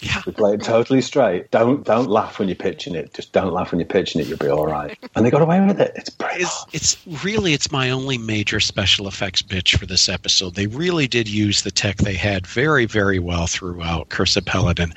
Yeah. 0.00 0.20
we 0.26 0.32
play 0.32 0.54
it 0.54 0.62
totally 0.62 1.00
straight. 1.00 1.50
Don't 1.50 1.84
don't 1.84 2.08
laugh 2.08 2.38
when 2.38 2.48
you're 2.48 2.56
pitching 2.56 2.94
it. 2.94 3.14
Just 3.14 3.32
don't 3.32 3.52
laugh 3.52 3.72
when 3.72 3.78
you're 3.78 3.86
pitching 3.86 4.20
it. 4.20 4.26
You'll 4.26 4.38
be 4.38 4.48
all 4.48 4.66
right. 4.66 4.98
And 5.14 5.26
they 5.26 5.30
got 5.30 5.42
away 5.42 5.60
with 5.60 5.78
it. 5.78 5.92
It's 5.94 6.08
brilliant. 6.08 6.50
It's, 6.72 6.96
it's 7.04 7.24
really 7.24 7.52
it's 7.52 7.70
my 7.70 7.90
only 7.90 8.16
major 8.16 8.60
special 8.60 9.06
effects 9.06 9.42
bitch 9.42 9.78
for 9.78 9.84
this 9.84 10.08
episode. 10.08 10.54
They 10.54 10.66
really 10.66 11.06
did 11.06 11.28
use 11.28 11.62
the 11.62 11.70
tech 11.70 11.98
they 11.98 12.14
had 12.14 12.46
very 12.46 12.86
very 12.86 13.18
well 13.18 13.46
throughout 13.46 14.08
Curse 14.08 14.36
of 14.36 14.44
Peladon, 14.46 14.92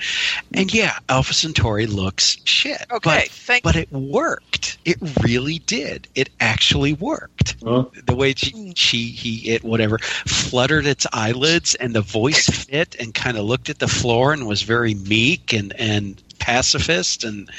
and 0.54 0.74
yeah, 0.74 0.98
Alpha 1.10 1.34
Centauri 1.34 1.86
looks 1.86 2.38
shit. 2.46 2.86
Okay, 2.92 3.24
but, 3.24 3.28
thank 3.30 3.64
but 3.64 3.76
it 3.76 3.92
worked. 3.92 4.78
It 4.86 4.98
really 5.22 5.60
did. 5.60 6.08
It 6.16 6.30
actually 6.40 6.94
worked. 6.94 7.56
Huh? 7.64 7.86
The 8.06 8.16
way 8.16 8.34
she, 8.34 8.74
she 8.76 9.08
he 9.08 9.52
it 9.52 9.64
whatever 9.64 10.00
fluttered 10.00 10.86
its 10.86 11.06
eyelids 11.12 11.76
and 11.76 11.94
the 11.94 12.02
voice 12.02 12.48
fit 12.66 12.96
and 13.00 13.14
kind 13.14 13.38
of 13.38 13.46
looked 13.46 13.70
at 13.70 13.80
the 13.80 13.88
floor 13.88 14.32
and 14.32 14.48
was 14.48 14.65
very 14.66 14.96
meek 14.96 15.54
and 15.54 15.74
and 15.80 16.22
pacifist 16.40 17.24
and 17.24 17.50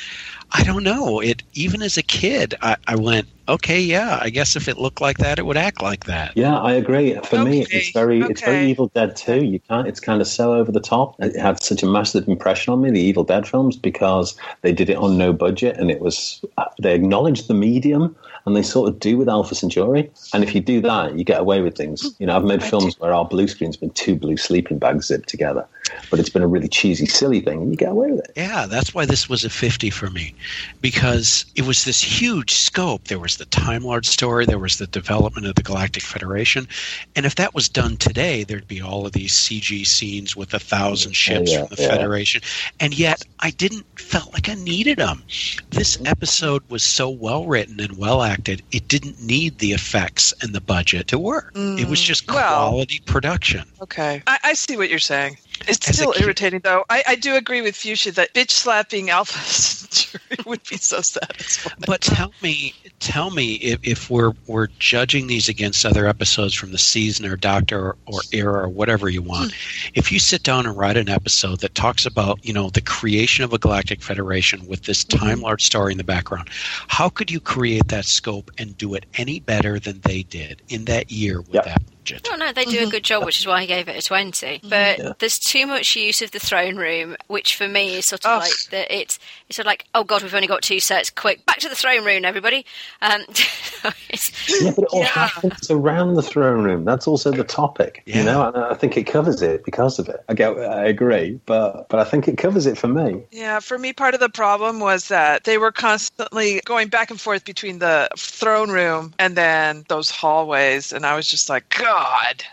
I 0.52 0.62
don't 0.62 0.84
know. 0.84 1.20
It 1.20 1.42
even 1.54 1.82
as 1.82 1.96
a 1.96 2.02
kid, 2.02 2.54
I, 2.62 2.76
I 2.86 2.96
went, 2.96 3.26
okay, 3.48 3.80
yeah. 3.80 4.18
I 4.20 4.30
guess 4.30 4.56
if 4.56 4.68
it 4.68 4.78
looked 4.78 5.00
like 5.00 5.18
that, 5.18 5.38
it 5.38 5.46
would 5.46 5.56
act 5.56 5.82
like 5.82 6.04
that. 6.04 6.36
Yeah, 6.36 6.58
I 6.58 6.72
agree. 6.72 7.18
For 7.24 7.44
me, 7.44 7.66
it's 7.70 7.90
very 7.90 8.20
it's 8.20 8.40
very. 8.40 8.66
Evil 8.70 8.88
Dead 8.88 9.16
too. 9.16 9.44
You 9.44 9.60
can't. 9.60 9.86
It's 9.86 10.00
kind 10.00 10.20
of 10.20 10.26
so 10.26 10.54
over 10.54 10.72
the 10.72 10.80
top. 10.80 11.16
It 11.20 11.36
had 11.36 11.62
such 11.62 11.82
a 11.82 11.86
massive 11.86 12.28
impression 12.28 12.72
on 12.72 12.80
me, 12.80 12.90
the 12.90 13.00
Evil 13.00 13.24
Dead 13.24 13.46
films, 13.46 13.76
because 13.76 14.36
they 14.62 14.72
did 14.72 14.90
it 14.90 14.96
on 14.96 15.16
no 15.16 15.32
budget, 15.32 15.76
and 15.76 15.90
it 15.90 16.00
was 16.00 16.44
they 16.80 16.94
acknowledged 16.94 17.48
the 17.48 17.54
medium, 17.54 18.16
and 18.46 18.56
they 18.56 18.62
sort 18.62 18.88
of 18.88 18.98
do 19.00 19.16
with 19.16 19.28
Alpha 19.28 19.54
Centauri. 19.54 20.10
And 20.32 20.44
if 20.44 20.54
you 20.54 20.60
do 20.60 20.80
that, 20.82 21.18
you 21.18 21.24
get 21.24 21.40
away 21.40 21.60
with 21.60 21.76
things. 21.76 22.02
Hmm. 22.02 22.08
You 22.18 22.26
know, 22.26 22.36
I've 22.36 22.44
made 22.44 22.62
films 22.62 22.98
where 23.00 23.12
our 23.12 23.24
blue 23.24 23.48
screen's 23.48 23.76
been 23.76 23.90
two 23.90 24.16
blue 24.16 24.36
sleeping 24.36 24.78
bags 24.78 25.06
zipped 25.06 25.28
together, 25.28 25.66
but 26.10 26.20
it's 26.20 26.28
been 26.28 26.42
a 26.42 26.46
really 26.46 26.68
cheesy, 26.68 27.06
silly 27.06 27.40
thing, 27.40 27.62
and 27.62 27.70
you 27.70 27.76
get 27.76 27.90
away 27.90 28.10
with 28.12 28.20
it. 28.20 28.32
Yeah, 28.36 28.66
that's 28.66 28.94
why 28.94 29.06
this 29.06 29.28
was 29.28 29.44
a 29.44 29.50
50 29.50 29.90
for 29.90 30.10
me 30.10 30.34
because 30.80 31.44
it 31.56 31.66
was 31.66 31.84
this 31.84 32.02
huge 32.02 32.52
scope. 32.52 33.08
There 33.08 33.18
was 33.18 33.35
the 33.36 33.46
Time 33.46 33.82
Lord 33.82 34.06
story, 34.06 34.46
there 34.46 34.58
was 34.58 34.78
the 34.78 34.86
development 34.86 35.46
of 35.46 35.54
the 35.54 35.62
Galactic 35.62 36.02
Federation. 36.02 36.68
And 37.14 37.26
if 37.26 37.36
that 37.36 37.54
was 37.54 37.68
done 37.68 37.96
today, 37.96 38.44
there'd 38.44 38.68
be 38.68 38.80
all 38.80 39.06
of 39.06 39.12
these 39.12 39.32
CG 39.32 39.86
scenes 39.86 40.36
with 40.36 40.54
a 40.54 40.58
thousand 40.58 41.10
oh, 41.10 41.14
ships 41.14 41.52
yeah, 41.52 41.66
from 41.66 41.74
the 41.76 41.82
yeah. 41.82 41.88
Federation. 41.88 42.42
And 42.80 42.98
yet, 42.98 43.22
I 43.40 43.50
didn't 43.50 43.86
felt 43.98 44.32
like 44.32 44.48
I 44.48 44.54
needed 44.54 44.98
them. 44.98 45.22
This 45.70 45.96
mm-hmm. 45.96 46.06
episode 46.06 46.62
was 46.68 46.82
so 46.82 47.10
well 47.10 47.46
written 47.46 47.80
and 47.80 47.98
well 47.98 48.22
acted, 48.22 48.62
it 48.72 48.88
didn't 48.88 49.22
need 49.22 49.58
the 49.58 49.72
effects 49.72 50.32
and 50.42 50.54
the 50.54 50.60
budget 50.60 51.08
to 51.08 51.18
work. 51.18 51.52
it 51.54 51.88
was 51.88 52.00
mm, 52.00 52.04
just 52.04 52.26
well- 52.28 52.70
quality 52.70 53.00
production. 53.04 53.62
Okay, 53.80 54.22
I, 54.26 54.38
I 54.42 54.54
see 54.54 54.76
what 54.76 54.90
you're 54.90 54.98
saying. 54.98 55.38
It's 55.68 55.88
As 55.88 55.96
still 55.96 56.14
irritating, 56.18 56.60
though. 56.60 56.84
I, 56.88 57.02
I 57.08 57.14
do 57.16 57.34
agree 57.34 57.62
with 57.62 57.76
Fuchsia 57.76 58.12
that 58.12 58.34
bitch 58.34 58.50
slapping 58.50 59.10
Alpha 59.10 59.38
Centauri 59.38 60.44
would 60.46 60.62
be 60.68 60.76
so 60.76 61.00
satisfying. 61.00 61.76
But 61.86 62.00
tell 62.00 62.32
me, 62.42 62.74
tell 63.00 63.30
me 63.30 63.54
if, 63.54 63.80
if 63.82 64.10
we're 64.10 64.32
we're 64.46 64.68
judging 64.78 65.26
these 65.26 65.48
against 65.48 65.84
other 65.84 66.06
episodes 66.06 66.54
from 66.54 66.72
the 66.72 66.78
season 66.78 67.26
or 67.26 67.36
Doctor 67.36 67.78
or, 67.78 67.96
or 68.06 68.20
era 68.32 68.64
or 68.64 68.68
whatever 68.68 69.08
you 69.08 69.22
want. 69.22 69.52
Hmm. 69.52 69.90
If 69.94 70.12
you 70.12 70.18
sit 70.18 70.42
down 70.42 70.66
and 70.66 70.76
write 70.76 70.96
an 70.96 71.08
episode 71.08 71.60
that 71.60 71.74
talks 71.74 72.06
about 72.06 72.44
you 72.44 72.52
know 72.52 72.70
the 72.70 72.80
creation 72.80 73.44
of 73.44 73.52
a 73.52 73.58
galactic 73.58 74.02
federation 74.02 74.66
with 74.66 74.82
this 74.82 75.04
mm-hmm. 75.04 75.24
Time 75.24 75.40
Lord 75.40 75.60
story 75.60 75.92
in 75.92 75.98
the 75.98 76.04
background, 76.04 76.48
how 76.88 77.08
could 77.08 77.30
you 77.30 77.40
create 77.40 77.88
that 77.88 78.04
scope 78.04 78.50
and 78.58 78.76
do 78.76 78.94
it 78.94 79.06
any 79.14 79.40
better 79.40 79.78
than 79.78 80.00
they 80.00 80.22
did 80.22 80.62
in 80.68 80.84
that 80.84 81.10
year 81.10 81.40
with 81.40 81.56
Yep. 81.56 81.64
that 81.64 81.82
budget? 82.06 82.28
No, 82.30 82.36
no, 82.36 82.52
they 82.52 82.64
do 82.64 82.86
a 82.86 82.90
good 82.90 83.02
job, 83.04 83.24
which 83.24 83.40
is 83.40 83.46
why 83.46 83.60
I 83.62 83.66
gave 83.66 83.88
it 83.88 83.96
a 83.96 84.02
20. 84.06 84.60
But 84.68 85.18
there's 85.18 85.38
too 85.38 85.66
much 85.66 85.96
use 85.96 86.22
of 86.22 86.30
the 86.30 86.38
throne 86.38 86.76
room, 86.76 87.16
which 87.26 87.56
for 87.56 87.68
me 87.68 87.96
is 87.96 88.06
sort 88.06 88.24
of 88.24 88.30
Oh. 88.32 88.38
like 88.38 88.52
that. 88.70 88.90
It's 88.94 89.18
it's 89.48 89.56
sort 89.56 89.66
of 89.66 89.70
like, 89.70 89.84
oh 89.94 90.02
god, 90.04 90.22
we've 90.22 90.34
only 90.34 90.48
got 90.48 90.62
two 90.62 90.80
sets. 90.80 91.10
Quick, 91.10 91.46
back 91.46 91.58
to 91.60 91.68
the 91.68 91.74
throne 91.76 92.04
room, 92.04 92.24
everybody. 92.24 92.66
Um, 93.00 93.22
it's, 94.08 94.62
Yeah, 94.62 94.72
but 94.74 94.82
it 94.84 94.88
all 94.92 95.00
Yeah. 95.00 95.06
happens 95.06 95.70
around 95.70 96.14
the 96.14 96.22
throne 96.22 96.64
room. 96.64 96.84
That's 96.84 97.06
also 97.06 97.30
the 97.30 97.44
topic, 97.44 98.02
Yeah. 98.06 98.18
you 98.18 98.24
know. 98.24 98.46
And 98.48 98.56
I 98.64 98.74
think 98.74 98.96
it 98.96 99.04
covers 99.04 99.42
it 99.42 99.64
because 99.64 99.98
of 99.98 100.08
it. 100.08 100.24
I 100.28 100.34
get, 100.34 100.56
I 100.58 100.84
agree, 100.86 101.38
but 101.46 101.88
but 101.88 102.00
I 102.00 102.04
think 102.04 102.26
it 102.28 102.38
covers 102.38 102.66
it 102.66 102.76
for 102.78 102.88
me. 102.88 103.22
Yeah, 103.30 103.60
for 103.60 103.78
me, 103.78 103.92
part 103.92 104.14
of 104.14 104.20
the 104.20 104.28
problem 104.28 104.80
was 104.80 105.08
that 105.08 105.44
they 105.44 105.58
were 105.58 105.72
constantly 105.72 106.60
going 106.64 106.88
back 106.88 107.10
and 107.10 107.20
forth 107.20 107.44
between 107.44 107.78
the 107.78 108.08
throne 108.18 108.70
room 108.70 109.14
and 109.18 109.36
then 109.36 109.84
those 109.88 110.10
hallways, 110.10 110.92
and 110.92 111.06
I 111.06 111.14
was 111.14 111.28
just 111.30 111.48
like, 111.48 111.68
God, 111.68 111.95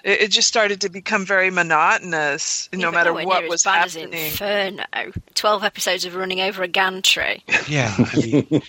it, 0.03 0.21
it 0.21 0.31
just 0.31 0.47
started 0.47 0.81
to 0.81 0.89
become 0.89 1.25
very 1.25 1.49
monotonous, 1.49 2.69
Yeah, 2.71 2.79
no 2.79 2.91
matter 2.91 3.13
what 3.13 3.47
was 3.47 3.65
as 3.65 3.71
bad 3.71 3.85
as 3.85 3.93
happening. 3.95 4.25
Inferno. 4.25 4.83
Twelve 5.35 5.63
episodes 5.63 6.05
of 6.05 6.15
running 6.15 6.41
over 6.41 6.63
a 6.63 6.67
gantry. 6.67 7.43
Yeah, 7.67 7.93
I 7.97 8.15
mean, 8.17 8.61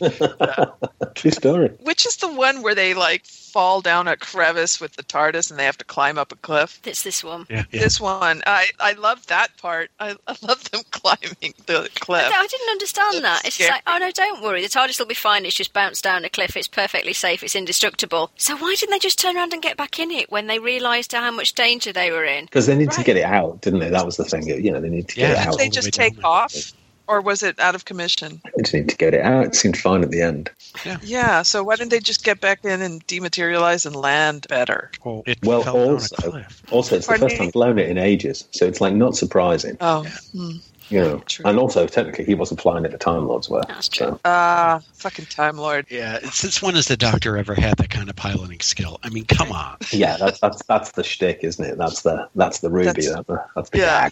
True 1.14 1.30
story. 1.30 1.68
Which 1.80 2.06
is 2.06 2.16
the 2.16 2.33
one 2.33 2.62
where 2.62 2.75
they 2.75 2.94
like 2.94 3.25
fall 3.26 3.80
down 3.80 4.09
a 4.09 4.16
crevice 4.16 4.80
with 4.80 4.97
the 4.97 5.02
TARDIS 5.04 5.50
and 5.50 5.59
they 5.61 5.64
have 5.64 5.78
to 5.78 5.85
climb 5.85 6.18
up 6.18 6.33
a 6.33 6.37
cliff? 6.37 6.80
It's 6.85 7.02
this 7.04 7.23
one. 7.23 7.47
yeah, 7.49 7.64
yeah. 7.71 7.80
This 7.83 8.00
one, 8.00 8.42
I 8.47 8.66
I 8.80 8.92
love 8.92 9.26
that 9.28 9.56
part. 9.59 9.90
I, 10.00 10.16
I 10.26 10.37
love 10.42 10.68
them 10.71 10.83
climbing 10.90 11.54
the 11.66 11.88
cliff. 11.94 12.25
I, 12.35 12.40
I 12.40 12.47
didn't 12.47 12.71
understand 12.71 13.25
that. 13.25 13.42
It's 13.44 13.59
just 13.59 13.71
like, 13.71 13.83
oh 13.87 13.99
no, 13.99 14.11
don't 14.11 14.42
worry. 14.42 14.62
The 14.62 14.68
TARDIS 14.68 14.99
will 14.99 15.06
be 15.06 15.14
fine. 15.14 15.44
It's 15.47 15.54
just 15.54 15.73
bounced 15.73 16.02
down 16.04 16.25
a 16.25 16.28
cliff. 16.28 16.56
It's 16.56 16.68
perfectly 16.68 17.12
safe. 17.12 17.42
It's 17.42 17.54
indestructible. 17.56 18.30
So 18.37 18.56
why 18.56 18.75
didn't 18.78 18.90
they 18.92 18.99
just 18.99 19.18
turn 19.18 19.37
around 19.37 19.52
and 19.52 19.62
get 19.62 19.76
back 19.76 19.99
in 19.99 20.11
it 20.11 20.30
when 20.33 20.47
they 20.49 20.59
realised 20.59 21.12
how 21.12 21.30
much 21.30 21.54
danger 21.54 21.92
they 21.92 22.11
were 22.11 22.25
in? 22.25 22.47
Because 22.47 22.66
they 22.66 22.76
need 22.76 22.90
to 22.92 23.04
get 23.04 23.16
it 23.16 23.25
out, 23.25 23.61
didn't 23.61 23.80
they? 23.80 23.90
That 23.90 24.04
was 24.04 24.16
the 24.16 24.25
thing. 24.25 24.47
You 24.49 24.73
know, 24.73 24.80
they 24.80 24.88
need 24.90 25.09
to 25.09 25.14
get 25.14 25.30
Yeah. 25.30 25.35
it 25.35 25.38
Did 25.44 25.49
out. 25.49 25.59
they 25.59 25.68
just 25.68 25.92
take 25.92 26.14
down 26.14 26.23
there. 26.23 26.30
off, 26.30 26.73
or 27.07 27.21
was 27.21 27.43
it 27.43 27.59
out 27.59 27.75
of 27.75 27.85
commission? 27.85 28.41
They 28.45 28.63
just 28.63 28.75
need 28.75 28.89
to 28.89 28.97
get 28.97 29.15
it 29.15 29.21
out. 29.21 29.47
It 29.47 29.55
seemed 29.55 29.77
fine 29.77 30.03
at 30.03 30.11
the 30.11 30.23
end. 30.23 30.51
Yeah. 30.85 30.99
Yeah. 31.03 31.43
So 31.43 31.63
why 31.65 31.77
didn't 31.77 31.91
they 31.91 32.01
just 32.01 32.25
get 32.25 32.41
back 32.41 32.65
in 32.65 32.83
and 32.83 33.07
dematerialize 33.07 33.87
and 33.87 33.97
land 33.97 34.47
better? 34.49 34.91
Well, 35.05 35.23
it 35.27 35.39
Well, 35.43 35.63
fell 35.63 35.75
down 35.75 35.87
a 35.87 35.93
also, 35.93 36.45
also, 36.71 36.97
it's 36.97 37.07
the 37.07 37.13
first 37.19 37.23
me? 37.23 37.39
time 37.39 37.47
I've 37.49 37.53
blown 37.53 37.79
it 37.79 37.89
in 37.89 37.99
ages, 37.99 38.45
so 38.53 38.67
it's 38.67 38.81
like 38.81 38.95
not 38.95 39.17
surprising. 39.17 39.77
Oh, 39.81 40.07
You 40.33 40.41
hmm. 40.41 40.57
Know, 40.91 41.19
True. 41.21 41.45
and 41.47 41.59
also 41.59 41.87
technically 41.87 42.25
he 42.25 42.35
wasn't 42.35 42.61
flying 42.61 42.85
at 42.85 42.91
the 42.91 42.99
Time 42.99 43.26
Lords 43.26 43.49
were. 43.49 43.62
That's 43.69 43.88
true. 43.88 44.07
So, 44.09 44.21
ah, 44.25 44.81
fucking 44.95 45.26
Time 45.26 45.57
Lord. 45.57 45.87
Yeah, 45.91 46.19
since 46.31 46.61
when 46.62 46.75
has 46.75 46.87
the 46.88 46.97
Doctor 46.97 47.37
ever 47.37 47.55
had 47.55 47.76
that 47.79 47.91
kind 47.91 48.09
of 48.11 48.17
piloting 48.17 48.61
skill? 48.61 48.99
I 49.03 49.09
mean, 49.09 49.25
come 49.25 49.50
on. 49.53 49.76
yeah, 49.93 50.17
that's 50.17 50.41
that's 50.41 50.62
that's 50.64 50.93
the 50.93 51.03
shtick, 51.05 51.41
isn't 51.43 51.64
it? 51.64 51.79
That's 51.79 52.03
the 52.03 52.29
that's 52.35 52.61
the 52.61 52.71
ruby. 52.71 52.85
That's- 53.03 53.09
That's, 53.14 53.26
the, 53.26 53.45
that's 53.55 53.71
the 53.71 53.79
Yeah. 53.79 54.09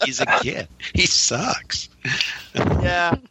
He's 0.04 0.20
a 0.20 0.26
kid. 0.26 0.68
He 0.94 1.06
sucks. 1.06 1.88
Yeah. 2.54 3.16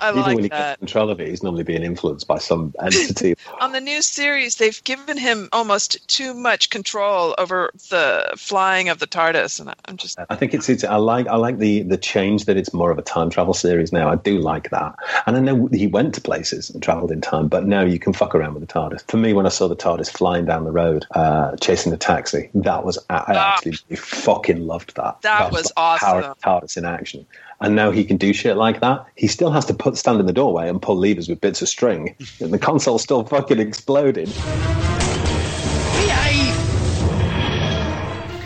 I 0.00 0.10
Even 0.10 0.22
like 0.22 0.34
when 0.36 0.44
he 0.44 0.48
that. 0.50 0.58
gets 0.58 0.78
control 0.78 1.10
of 1.10 1.20
it, 1.20 1.28
he's 1.28 1.42
normally 1.42 1.64
being 1.64 1.82
influenced 1.82 2.26
by 2.28 2.38
some 2.38 2.74
entity. 2.80 3.34
On 3.60 3.72
the 3.72 3.80
new 3.80 4.00
series, 4.02 4.56
they've 4.56 4.82
given 4.84 5.16
him 5.16 5.48
almost 5.52 6.06
too 6.08 6.34
much 6.34 6.70
control 6.70 7.34
over 7.38 7.70
the 7.90 8.32
flying 8.36 8.88
of 8.88 8.98
the 9.00 9.06
TARDIS, 9.06 9.60
and 9.60 9.74
I'm 9.86 9.96
just 9.96 10.18
I 10.30 10.36
think 10.36 10.54
it's, 10.54 10.68
it's 10.68 10.84
I 10.84 10.96
like 10.96 11.26
I 11.26 11.36
like 11.36 11.58
the 11.58 11.82
the 11.82 11.96
change 11.96 12.44
that 12.46 12.56
it's 12.56 12.72
more 12.72 12.90
of 12.90 12.98
a 12.98 13.02
time 13.02 13.30
travel 13.30 13.54
series 13.54 13.92
now. 13.92 14.08
I 14.10 14.16
do 14.16 14.38
like 14.38 14.70
that, 14.70 14.94
and 15.26 15.36
I 15.36 15.40
know 15.40 15.66
he 15.72 15.86
went 15.86 16.14
to 16.14 16.20
places 16.20 16.70
and 16.70 16.82
travelled 16.82 17.10
in 17.10 17.20
time, 17.20 17.48
but 17.48 17.66
now 17.66 17.82
you 17.82 17.98
can 17.98 18.12
fuck 18.12 18.34
around 18.34 18.54
with 18.54 18.66
the 18.66 18.72
TARDIS. 18.72 19.04
For 19.08 19.16
me, 19.16 19.32
when 19.32 19.46
I 19.46 19.50
saw 19.50 19.68
the 19.68 19.76
TARDIS 19.76 20.10
flying 20.10 20.44
down 20.44 20.64
the 20.64 20.72
road, 20.72 21.06
uh, 21.12 21.56
chasing 21.56 21.90
the 21.92 21.98
taxi, 21.98 22.50
that 22.54 22.84
was 22.84 22.98
I 23.10 23.16
I 23.16 23.24
Ah. 23.34 23.54
actually 23.56 23.96
fucking 23.96 24.66
loved 24.66 24.94
that. 24.96 25.20
That 25.22 25.50
was 25.52 25.64
the 25.64 25.72
power 25.74 26.20
of 26.20 26.24
awesome. 26.24 26.34
TARDIS 26.44 26.76
in 26.76 26.84
action. 26.84 27.26
And 27.62 27.76
now 27.76 27.92
he 27.92 28.04
can 28.04 28.16
do 28.16 28.32
shit 28.32 28.56
like 28.56 28.80
that. 28.80 29.06
He 29.14 29.28
still 29.28 29.52
has 29.52 29.64
to 29.66 29.74
put 29.74 29.96
stand 29.96 30.18
in 30.18 30.26
the 30.26 30.32
doorway 30.32 30.68
and 30.68 30.82
pull 30.82 30.96
levers 30.96 31.28
with 31.28 31.40
bits 31.40 31.62
of 31.62 31.68
string, 31.68 32.14
and 32.40 32.52
the 32.52 32.58
console's 32.58 33.02
still 33.02 33.24
fucking 33.24 33.60
exploding. 33.60 34.26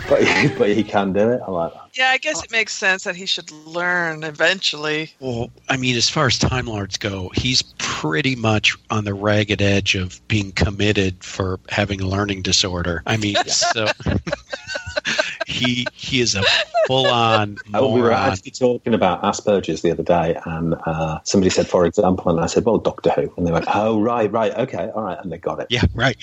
But 0.09 0.23
he, 0.25 0.49
but 0.59 0.69
he 0.71 0.85
can 0.85 1.13
do 1.13 1.31
it. 1.31 1.41
I 1.47 1.51
like 1.51 1.73
that. 1.75 1.91
yeah. 1.95 2.11
I 2.11 2.19
guess 2.19 2.43
it 2.43 2.51
makes 2.53 2.73
sense 2.75 3.05
that 3.05 3.17
he 3.17 3.27
should 3.27 3.51
learn 3.51 4.23
eventually. 4.25 5.13
Well, 5.21 5.51
I 5.69 5.77
mean, 5.77 5.97
as 5.97 6.09
far 6.09 6.27
as 6.27 6.39
Time 6.39 6.67
Lords 6.67 6.97
go, 6.97 7.31
he's 7.35 7.63
pretty 7.79 8.37
much 8.37 8.77
on 8.91 9.05
the 9.05 9.15
ragged 9.15 9.61
edge 9.63 9.95
of 9.95 10.21
being 10.29 10.53
committed 10.53 11.23
for 11.25 11.59
having 11.69 12.01
a 12.01 12.07
learning 12.07 12.43
disorder. 12.43 13.03
I 13.07 13.17
mean, 13.17 13.37
so 13.47 13.87
he 15.47 15.87
he 15.93 16.21
is 16.21 16.35
a 16.35 16.43
full 16.87 17.07
on 17.07 17.57
Oh, 17.75 17.93
we 17.93 18.01
were 18.01 18.13
actually 18.13 18.53
talking 18.53 18.95
about 18.95 19.23
Asperger's 19.23 19.83
the 19.83 19.91
other 19.91 20.03
day, 20.03 20.39
and 20.45 20.75
uh, 20.87 21.19
somebody 21.25 21.51
said, 21.51 21.67
for 21.67 21.85
example, 21.87 22.31
and 22.31 22.41
I 22.41 22.47
said, 22.47 22.65
well, 22.65 22.79
Doctor 22.79 23.11
Who. 23.11 23.33
And 23.37 23.47
they 23.47 23.53
went, 23.53 23.67
oh, 23.75 24.01
right, 24.01 24.31
right, 24.31 24.53
okay, 24.55 24.91
all 24.95 25.03
right. 25.03 25.19
And 25.21 25.33
they 25.33 25.39
got 25.39 25.61
it. 25.61 25.67
Yeah, 25.71 25.85
right. 25.95 26.17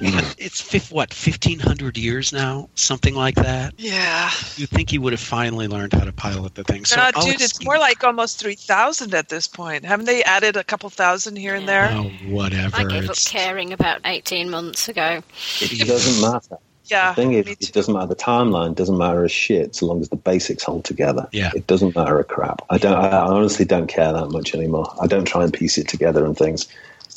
Mm. 0.00 0.34
it's 0.38 0.60
fif- 0.60 0.90
what 0.92 1.12
fifteen 1.12 1.58
hundred 1.58 1.96
years 1.98 2.32
now, 2.32 2.68
something 2.74 3.14
like 3.14 3.34
that. 3.36 3.74
Yeah. 3.76 4.30
You 4.56 4.66
think 4.66 4.90
he 4.90 4.98
would 4.98 5.12
have 5.12 5.20
finally 5.20 5.68
learned 5.68 5.92
how 5.92 6.04
to 6.04 6.12
pilot 6.12 6.54
the 6.54 6.64
thing? 6.64 6.84
So, 6.84 7.00
I'll 7.00 7.12
dude, 7.12 7.34
it's 7.34 7.44
excuse- 7.44 7.64
more 7.64 7.78
like 7.78 8.04
almost 8.04 8.38
3,000 8.40 9.14
at 9.14 9.28
this 9.28 9.48
point. 9.48 9.84
Haven't 9.84 10.06
they 10.06 10.22
added 10.24 10.56
a 10.56 10.64
couple 10.64 10.90
thousand 10.90 11.36
here 11.36 11.54
and 11.54 11.68
there? 11.68 11.88
Oh, 11.92 12.10
whatever. 12.28 12.76
I 12.76 12.84
gave 12.84 13.08
up 13.10 13.16
caring 13.26 13.72
about 13.72 14.00
18 14.04 14.50
months 14.50 14.88
ago. 14.88 15.22
It 15.60 15.86
doesn't 15.86 16.20
matter. 16.20 16.58
Yeah. 16.90 17.10
The 17.10 17.16
thing 17.16 17.32
is, 17.34 17.46
it 17.46 17.72
doesn't 17.74 17.92
matter. 17.92 18.06
The 18.06 18.16
timeline 18.16 18.74
doesn't 18.74 18.96
matter 18.96 19.22
a 19.22 19.28
shit 19.28 19.74
so 19.74 19.84
long 19.84 20.00
as 20.00 20.08
the 20.08 20.16
basics 20.16 20.62
hold 20.62 20.86
together. 20.86 21.28
Yeah. 21.32 21.50
It 21.54 21.66
doesn't 21.66 21.94
matter 21.94 22.18
a 22.18 22.24
crap. 22.24 22.62
I 22.70 22.78
don't. 22.78 22.94
I 22.94 23.10
honestly 23.10 23.66
don't 23.66 23.88
care 23.88 24.10
that 24.10 24.28
much 24.30 24.54
anymore. 24.54 24.90
I 24.98 25.06
don't 25.06 25.26
try 25.26 25.44
and 25.44 25.52
piece 25.52 25.76
it 25.76 25.86
together 25.86 26.24
and 26.24 26.34
things. 26.34 26.66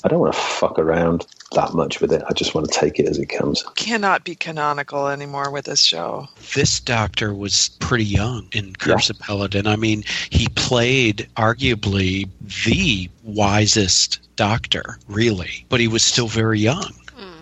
I 0.03 0.07
don't 0.07 0.19
want 0.19 0.33
to 0.33 0.39
fuck 0.39 0.79
around 0.79 1.27
that 1.53 1.73
much 1.73 2.01
with 2.01 2.11
it. 2.11 2.23
I 2.27 2.33
just 2.33 2.55
want 2.55 2.69
to 2.69 2.79
take 2.79 2.99
it 2.99 3.07
as 3.07 3.19
it 3.19 3.27
comes. 3.27 3.63
Cannot 3.75 4.23
be 4.23 4.35
canonical 4.35 5.07
anymore 5.07 5.51
with 5.51 5.65
this 5.65 5.83
show. 5.83 6.27
this 6.55 6.79
doctor 6.79 7.33
was 7.33 7.69
pretty 7.79 8.05
young 8.05 8.47
in 8.51 8.73
Curse 8.75 9.09
of 9.09 9.17
Peladon. 9.17 9.67
I 9.67 9.75
mean, 9.75 10.03
he 10.29 10.47
played 10.55 11.27
arguably 11.35 12.29
the 12.65 13.09
wisest 13.23 14.19
doctor, 14.35 14.97
really, 15.07 15.65
but 15.69 15.79
he 15.79 15.87
was 15.87 16.03
still 16.03 16.27
very 16.27 16.59
young. 16.59 16.93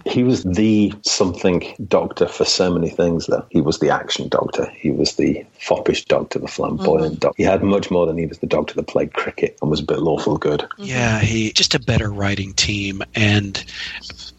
He 0.10 0.24
was 0.24 0.44
the 0.44 0.94
something 1.04 1.76
doctor 1.88 2.28
for 2.28 2.46
so 2.46 2.72
many 2.72 2.90
things. 2.90 3.28
Though 3.28 3.46
he 3.50 3.62
was 3.62 3.80
the 3.80 3.90
action 3.90 4.28
doctor, 4.28 4.70
he 4.76 4.92
was 4.92 5.16
the 5.16 5.46
foppish 5.60 6.06
doctor, 6.06 6.40
the 6.40 6.48
flamboyant 6.48 7.14
mm-hmm. 7.14 7.20
doctor. 7.20 7.36
He 7.38 7.44
had 7.44 7.64
much 7.64 7.92
more 7.92 8.06
than 8.06 8.18
he 8.18 8.26
was 8.26 8.40
the 8.40 8.48
doctor 8.48 8.74
that 8.76 8.88
played 8.88 9.14
cricket 9.14 9.58
and 9.62 9.70
was 9.70 9.82
a 9.82 9.86
bit 9.86 10.00
lawful 10.00 10.38
good. 10.38 10.62
Mm-hmm. 10.62 10.84
Yeah, 10.84 11.20
he 11.20 11.52
just 11.52 11.76
a 11.76 11.80
better 11.80 12.12
writing 12.12 12.54
team 12.54 13.04
and 13.16 13.64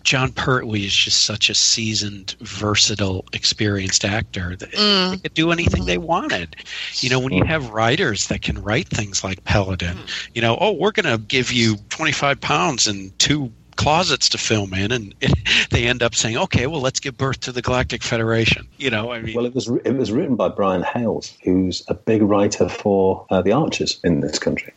Jon 0.02 0.32
Pertwee 0.32 0.86
is 0.86 0.94
just 0.94 1.24
such 1.24 1.50
a 1.50 1.54
seasoned, 1.54 2.34
versatile, 2.40 3.24
experienced 3.32 4.04
actor 4.04 4.56
that 4.56 4.72
mm. 4.72 5.10
they 5.10 5.16
could 5.18 5.34
do 5.34 5.52
anything 5.52 5.84
they 5.84 5.98
wanted. 5.98 6.56
You 6.94 7.10
know, 7.10 7.20
when 7.20 7.32
you 7.32 7.44
have 7.44 7.70
writers 7.70 8.28
that 8.28 8.42
can 8.42 8.62
write 8.62 8.88
things 8.88 9.22
like 9.22 9.44
Peladon, 9.44 9.94
mm. 9.94 10.28
you 10.34 10.42
know, 10.42 10.56
oh, 10.60 10.72
we're 10.72 10.92
going 10.92 11.12
to 11.12 11.18
give 11.18 11.52
you 11.52 11.76
25 11.90 12.40
pounds 12.40 12.86
and 12.86 13.16
two 13.18 13.52
closets 13.80 14.28
to 14.28 14.38
film 14.38 14.74
in 14.74 14.92
and 14.92 15.14
they 15.70 15.86
end 15.86 16.02
up 16.02 16.14
saying 16.14 16.36
okay 16.36 16.66
well 16.66 16.82
let's 16.82 17.00
give 17.00 17.16
birth 17.16 17.40
to 17.40 17.50
the 17.50 17.62
galactic 17.62 18.02
federation 18.02 18.68
you 18.76 18.90
know 18.90 19.10
i 19.10 19.20
mean 19.22 19.34
Well, 19.34 19.46
it 19.46 19.54
was 19.54 19.68
it 19.84 19.96
was 19.96 20.12
written 20.12 20.36
by 20.36 20.48
Brian 20.48 20.82
Hayles, 20.82 21.32
who's 21.42 21.82
a 21.88 21.94
big 21.94 22.20
writer 22.20 22.68
for 22.68 23.24
uh, 23.30 23.40
the 23.40 23.52
Archers 23.52 23.98
in 24.04 24.20
this 24.20 24.38
country. 24.38 24.72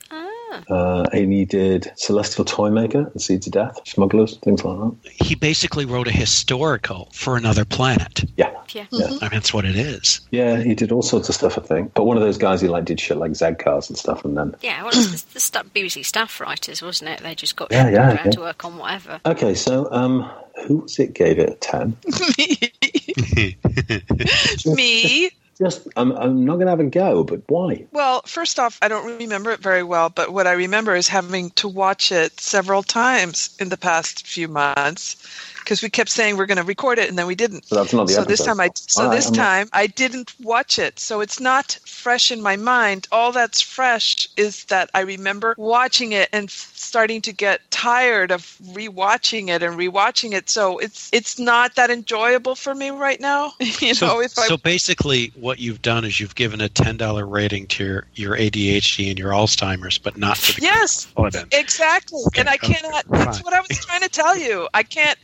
Uh, 0.69 1.03
and 1.13 1.31
he 1.33 1.45
did 1.45 1.91
Celestial 1.95 2.45
Toymaker 2.45 3.09
and 3.11 3.21
Seeds 3.21 3.47
of 3.47 3.53
Death, 3.53 3.79
Smugglers, 3.85 4.37
things 4.37 4.63
like 4.63 4.77
that. 4.77 5.11
he 5.11 5.35
basically 5.35 5.85
wrote 5.85 6.07
a 6.07 6.11
historical 6.11 7.09
for 7.13 7.37
another 7.37 7.65
planet 7.65 8.23
Yeah, 8.37 8.51
Yeah. 8.71 8.85
yeah, 8.91 9.05
i 9.07 9.09
mean 9.09 9.29
that's 9.31 9.53
what 9.53 9.65
it 9.65 9.75
is 9.75 10.21
yeah. 10.31 10.61
He 10.63 10.73
did 10.75 10.91
all 10.91 11.01
sorts 11.01 11.29
of 11.29 11.35
stuff, 11.35 11.57
I 11.57 11.61
think. 11.61 11.93
But 11.93 12.05
one 12.05 12.17
of 12.17 12.23
those 12.23 12.37
guys 12.37 12.61
who 12.61 12.67
like 12.67 12.85
did 12.85 12.99
shit 12.99 13.17
like 13.17 13.35
Z-Cars 13.35 13.89
and 13.89 13.97
stuff, 13.97 14.25
and 14.25 14.37
then 14.37 14.55
Yeah, 14.61 14.81
well, 14.83 14.91
it's 14.93 15.21
the, 15.23 15.33
the 15.35 15.39
sta 15.39 15.63
BBC 15.75 16.05
staff 16.05 16.39
writers, 16.41 16.81
wasn't 16.81 17.09
it? 17.11 17.19
They 17.21 17.35
just 17.35 17.55
got 17.55 17.71
Yeah, 17.71 17.89
yeah, 17.89 18.07
around 18.15 18.25
yeah. 18.25 18.31
to 18.31 18.39
work 18.41 18.65
on 18.65 18.77
whatever. 18.77 19.19
okay. 19.25 19.53
So, 19.55 19.87
um, 19.91 20.29
who 20.67 20.77
was 20.77 20.97
it? 20.99 21.13
Gave 21.13 21.39
it 21.39 21.49
a 21.49 21.55
ten. 21.55 21.95
Me. 22.37 23.57
Me? 24.75 25.31
Just, 25.57 25.87
I'm, 25.95 26.11
I'm 26.13 26.45
not 26.45 26.55
going 26.55 26.65
to 26.65 26.71
have 26.71 26.79
a 26.79 26.85
go, 26.85 27.23
but 27.23 27.41
why? 27.47 27.85
Well, 27.91 28.21
first 28.25 28.59
off, 28.59 28.79
I 28.81 28.87
don't 28.87 29.19
remember 29.19 29.51
it 29.51 29.59
very 29.59 29.83
well, 29.83 30.09
but 30.09 30.33
what 30.33 30.47
I 30.47 30.53
remember 30.53 30.95
is 30.95 31.07
having 31.07 31.51
to 31.51 31.67
watch 31.67 32.11
it 32.11 32.39
several 32.39 32.83
times 32.83 33.55
in 33.59 33.69
the 33.69 33.77
past 33.77 34.25
few 34.25 34.47
months 34.47 35.15
because 35.63 35.81
we 35.81 35.89
kept 35.89 36.09
saying 36.09 36.35
we're 36.37 36.45
going 36.45 36.57
to 36.57 36.63
record 36.63 36.99
it 36.99 37.09
and 37.09 37.17
then 37.17 37.25
we 37.25 37.35
didn't. 37.35 37.65
So 37.65 37.75
that's 37.75 37.93
not 37.93 38.07
the 38.07 38.13
so 38.13 38.23
this 38.23 38.43
time 38.43 38.59
I 38.59 38.69
so 38.75 39.03
All 39.03 39.09
right, 39.09 39.15
this 39.15 39.27
I'm 39.27 39.33
not- 39.33 39.43
time 39.43 39.69
I 39.73 39.87
didn't 39.87 40.33
watch 40.41 40.77
it. 40.77 40.99
So 40.99 41.21
it's 41.21 41.39
not 41.39 41.79
fresh 41.85 42.31
in 42.31 42.41
my 42.41 42.55
mind. 42.57 43.07
All 43.11 43.31
that's 43.31 43.61
fresh 43.61 44.27
is 44.35 44.65
that 44.65 44.89
I 44.93 45.01
remember 45.01 45.55
watching 45.57 46.11
it 46.11 46.29
and 46.33 46.49
starting 46.49 47.21
to 47.21 47.31
get 47.31 47.61
tired 47.71 48.31
of 48.31 48.57
rewatching 48.73 49.47
it 49.49 49.63
and 49.63 49.77
rewatching 49.77 50.33
it. 50.33 50.49
So 50.49 50.79
it's 50.79 51.09
it's 51.13 51.39
not 51.39 51.75
that 51.75 51.89
enjoyable 51.89 52.55
for 52.55 52.75
me 52.75 52.89
right 52.89 53.19
now. 53.19 53.53
you 53.59 53.93
so, 53.93 54.07
know, 54.07 54.21
if 54.21 54.37
I 54.37 54.47
so 54.47 54.57
basically 54.57 55.31
what 55.43 55.59
you've 55.59 55.81
done 55.81 56.05
is 56.05 56.21
you've 56.21 56.35
given 56.35 56.61
a 56.61 56.69
$10 56.69 57.29
rating 57.29 57.67
to 57.67 57.83
your, 57.83 58.05
your 58.15 58.37
adhd 58.37 59.09
and 59.09 59.19
your 59.19 59.31
alzheimer's 59.31 59.97
but 59.97 60.15
not 60.15 60.37
to 60.37 60.55
the 60.55 60.61
Yes, 60.61 61.05
Peladon. 61.17 61.53
exactly. 61.53 62.21
Okay, 62.27 62.39
and 62.39 62.49
I 62.49 62.53
okay, 62.55 62.75
cannot, 62.75 63.05
that's 63.09 63.43
what 63.43 63.53
I 63.53 63.59
was 63.59 63.77
trying 63.85 64.01
to 64.01 64.09
tell 64.09 64.37
you. 64.37 64.69
I 64.73 64.83
can't 64.83 65.19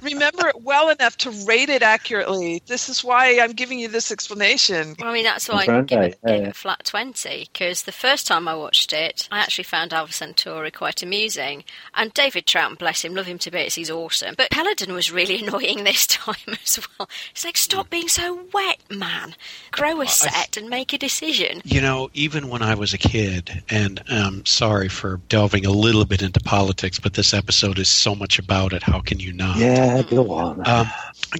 remember 0.00 0.46
it 0.46 0.62
well 0.62 0.90
enough 0.90 1.16
to 1.18 1.30
rate 1.44 1.70
it 1.70 1.82
accurately. 1.82 2.62
This 2.66 2.88
is 2.88 3.02
why 3.02 3.40
I'm 3.40 3.50
giving 3.50 3.80
you 3.80 3.88
this 3.88 4.12
explanation. 4.12 4.94
Well, 5.00 5.10
I 5.10 5.12
mean, 5.12 5.24
that's 5.24 5.48
why 5.48 5.62
I 5.62 5.66
Grand 5.66 5.88
give 5.88 6.00
it, 6.00 6.18
gave 6.24 6.42
yeah. 6.42 6.46
it 6.46 6.50
a 6.50 6.54
flat 6.54 6.84
20, 6.84 7.48
because 7.52 7.82
the 7.82 7.90
first 7.90 8.28
time 8.28 8.46
I 8.46 8.54
watched 8.54 8.92
it, 8.92 9.28
I 9.32 9.40
actually 9.40 9.64
found 9.64 9.92
Alpha 9.92 10.12
Centauri 10.12 10.70
quite 10.70 11.02
amusing. 11.02 11.64
And 11.94 12.14
David 12.14 12.46
Troughton, 12.46 12.78
bless 12.78 13.04
him, 13.04 13.16
love 13.16 13.26
him 13.26 13.38
to 13.38 13.50
bits, 13.50 13.74
he's 13.74 13.90
awesome. 13.90 14.36
But 14.36 14.50
Peladon 14.50 14.94
was 14.94 15.10
really 15.10 15.42
annoying 15.44 15.82
this 15.82 16.06
time 16.06 16.36
as 16.62 16.78
well. 16.96 17.08
It's 17.32 17.44
like, 17.44 17.56
stop 17.56 17.86
hmm. 17.86 17.90
being 17.90 18.08
so 18.08 18.44
wet, 18.52 18.78
man. 18.88 19.34
Grow 19.74 20.00
a 20.02 20.06
set 20.06 20.56
and 20.56 20.68
make 20.68 20.92
a 20.92 20.98
decision. 20.98 21.60
You 21.64 21.80
know, 21.80 22.08
even 22.14 22.48
when 22.48 22.62
I 22.62 22.76
was 22.76 22.94
a 22.94 22.98
kid, 22.98 23.60
and 23.68 24.00
um, 24.08 24.46
sorry 24.46 24.88
for 24.88 25.20
delving 25.28 25.66
a 25.66 25.72
little 25.72 26.04
bit 26.04 26.22
into 26.22 26.38
politics, 26.38 27.00
but 27.00 27.14
this 27.14 27.34
episode 27.34 27.80
is 27.80 27.88
so 27.88 28.14
much 28.14 28.38
about 28.38 28.72
it. 28.72 28.84
How 28.84 29.00
can 29.00 29.18
you 29.18 29.32
not? 29.32 29.56
Yeah, 29.56 30.02
go 30.02 30.30
on. 30.30 30.64
Um, 30.68 30.86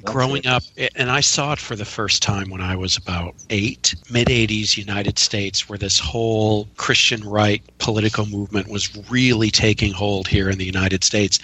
growing 0.03 0.49
up, 0.49 0.65
and 0.97 1.13
I 1.13 1.21
saw 1.21 1.53
it 1.53 1.61
for 1.61 1.77
the 1.77 1.85
first 1.85 2.25
time 2.25 2.51
when 2.51 2.61
I 2.61 2.75
was 2.75 2.97
about 2.97 3.37
eight, 3.51 3.95
mid 4.11 4.27
80s 4.27 4.77
United 4.77 5.17
States, 5.17 5.69
where 5.69 5.79
this 5.79 6.01
whole 6.01 6.67
Christian 6.77 7.23
right 7.23 7.63
political 7.79 8.27
movement 8.27 8.67
was 8.69 8.97
really 9.09 9.51
taking 9.51 9.93
hold 9.93 10.27
here 10.27 10.51
in 10.51 10.59
the 10.59 10.65
United 10.65 11.05
States. 11.05 11.39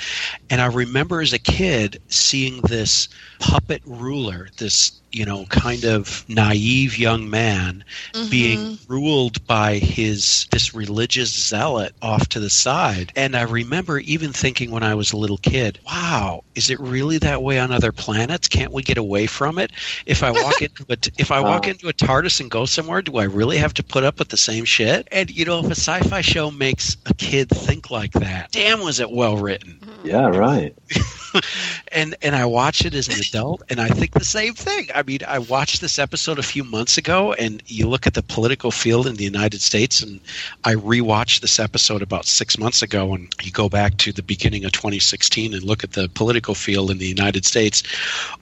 And 0.50 0.61
I 0.61 0.66
remember 0.66 1.20
as 1.20 1.33
a 1.33 1.38
kid 1.38 2.03
seeing 2.09 2.61
this 2.62 3.09
puppet 3.38 3.83
ruler, 3.87 4.48
this 4.57 5.00
you 5.12 5.25
know, 5.25 5.44
kind 5.46 5.85
of 5.85 6.25
naive 6.29 6.99
young 6.99 7.31
man 7.31 7.85
being 8.31 8.59
mm-hmm. 8.59 8.92
ruled 8.92 9.44
by 9.46 9.77
his 9.77 10.46
this 10.51 10.75
religious 10.75 11.31
zealot 11.31 11.94
off 12.03 12.29
to 12.29 12.40
the 12.40 12.51
side. 12.51 13.12
And 13.16 13.37
I 13.37 13.42
remember 13.42 13.99
even 14.01 14.33
thinking 14.33 14.70
when 14.70 14.83
I 14.83 14.94
was 14.94 15.12
a 15.12 15.16
little 15.16 15.38
kid, 15.38 15.79
wow, 15.87 16.44
is 16.55 16.70
it 16.70 16.81
really 16.81 17.18
that 17.18 17.42
way 17.42 17.59
on 17.59 17.73
other 17.73 17.92
planets? 17.92 18.49
Can't 18.49 18.73
we 18.73 18.83
get 18.83 18.99
away 18.99 19.27
from 19.27 19.59
it? 19.59 19.73
If 20.07 20.23
I 20.23 20.31
walk 20.31 20.62
into 20.62 20.85
a 20.88 20.96
if 21.18 21.31
I 21.31 21.40
walk 21.40 21.66
into 21.68 21.88
a 21.88 21.92
TARDIS 21.92 22.40
and 22.40 22.51
go 22.51 22.64
somewhere, 22.64 23.03
do 23.03 23.16
I 23.16 23.25
really 23.25 23.59
have 23.59 23.75
to 23.75 23.83
put 23.83 24.05
up 24.05 24.18
with 24.18 24.29
the 24.29 24.37
same 24.37 24.64
shit? 24.64 25.09
And 25.11 25.31
you 25.31 25.44
know, 25.44 25.59
if 25.61 25.66
a 25.66 25.70
sci-fi 25.70 26.20
show 26.20 26.51
makes 26.51 26.96
a 27.07 27.14
kid 27.14 27.49
think 27.49 27.90
like 27.90 28.12
that, 28.12 28.53
damn 28.53 28.81
was 28.81 29.01
it 29.01 29.11
well 29.11 29.37
written. 29.37 29.79
Mm-hmm. 29.81 30.07
yeah, 30.07 30.27
right. 30.29 30.75
and 31.93 32.14
and 32.23 32.35
I 32.35 32.45
watch 32.45 32.85
it 32.85 32.95
as 32.95 33.09
an 33.09 33.21
adult, 33.21 33.62
and 33.69 33.81
I 33.81 33.88
think 33.88 34.12
the 34.12 34.25
same 34.25 34.55
thing. 34.55 34.88
I 34.95 35.03
mean, 35.03 35.21
I 35.27 35.38
watched 35.38 35.81
this 35.81 35.99
episode 35.99 36.38
a 36.38 36.43
few 36.43 36.64
months 36.64 36.99
ago, 36.99 37.33
and 37.33 37.62
you 37.66 37.88
look 37.88 38.07
at 38.07 38.14
the 38.14 38.23
political 38.23 38.71
field 38.71 39.07
in 39.07 39.16
the 39.16 39.25
United 39.25 39.61
States, 39.61 40.03
and 40.03 40.21
I 40.64 40.75
rewatched 40.75 41.40
this 41.40 41.59
episode 41.59 42.03
about 42.03 42.27
six 42.27 42.59
months 42.59 42.83
ago, 42.83 43.14
and 43.14 43.35
you 43.43 43.51
go 43.51 43.69
back 43.69 43.97
to 43.99 44.12
the 44.12 44.23
beginning 44.23 44.64
of 44.64 44.73
2016 44.73 45.55
and 45.55 45.62
look 45.62 45.85
at 45.85 45.93
the 45.93 46.09
political 46.09 46.55
field 46.55 46.90
in 46.90 46.99
the 46.99 47.07
United 47.07 47.45
States. 47.45 47.83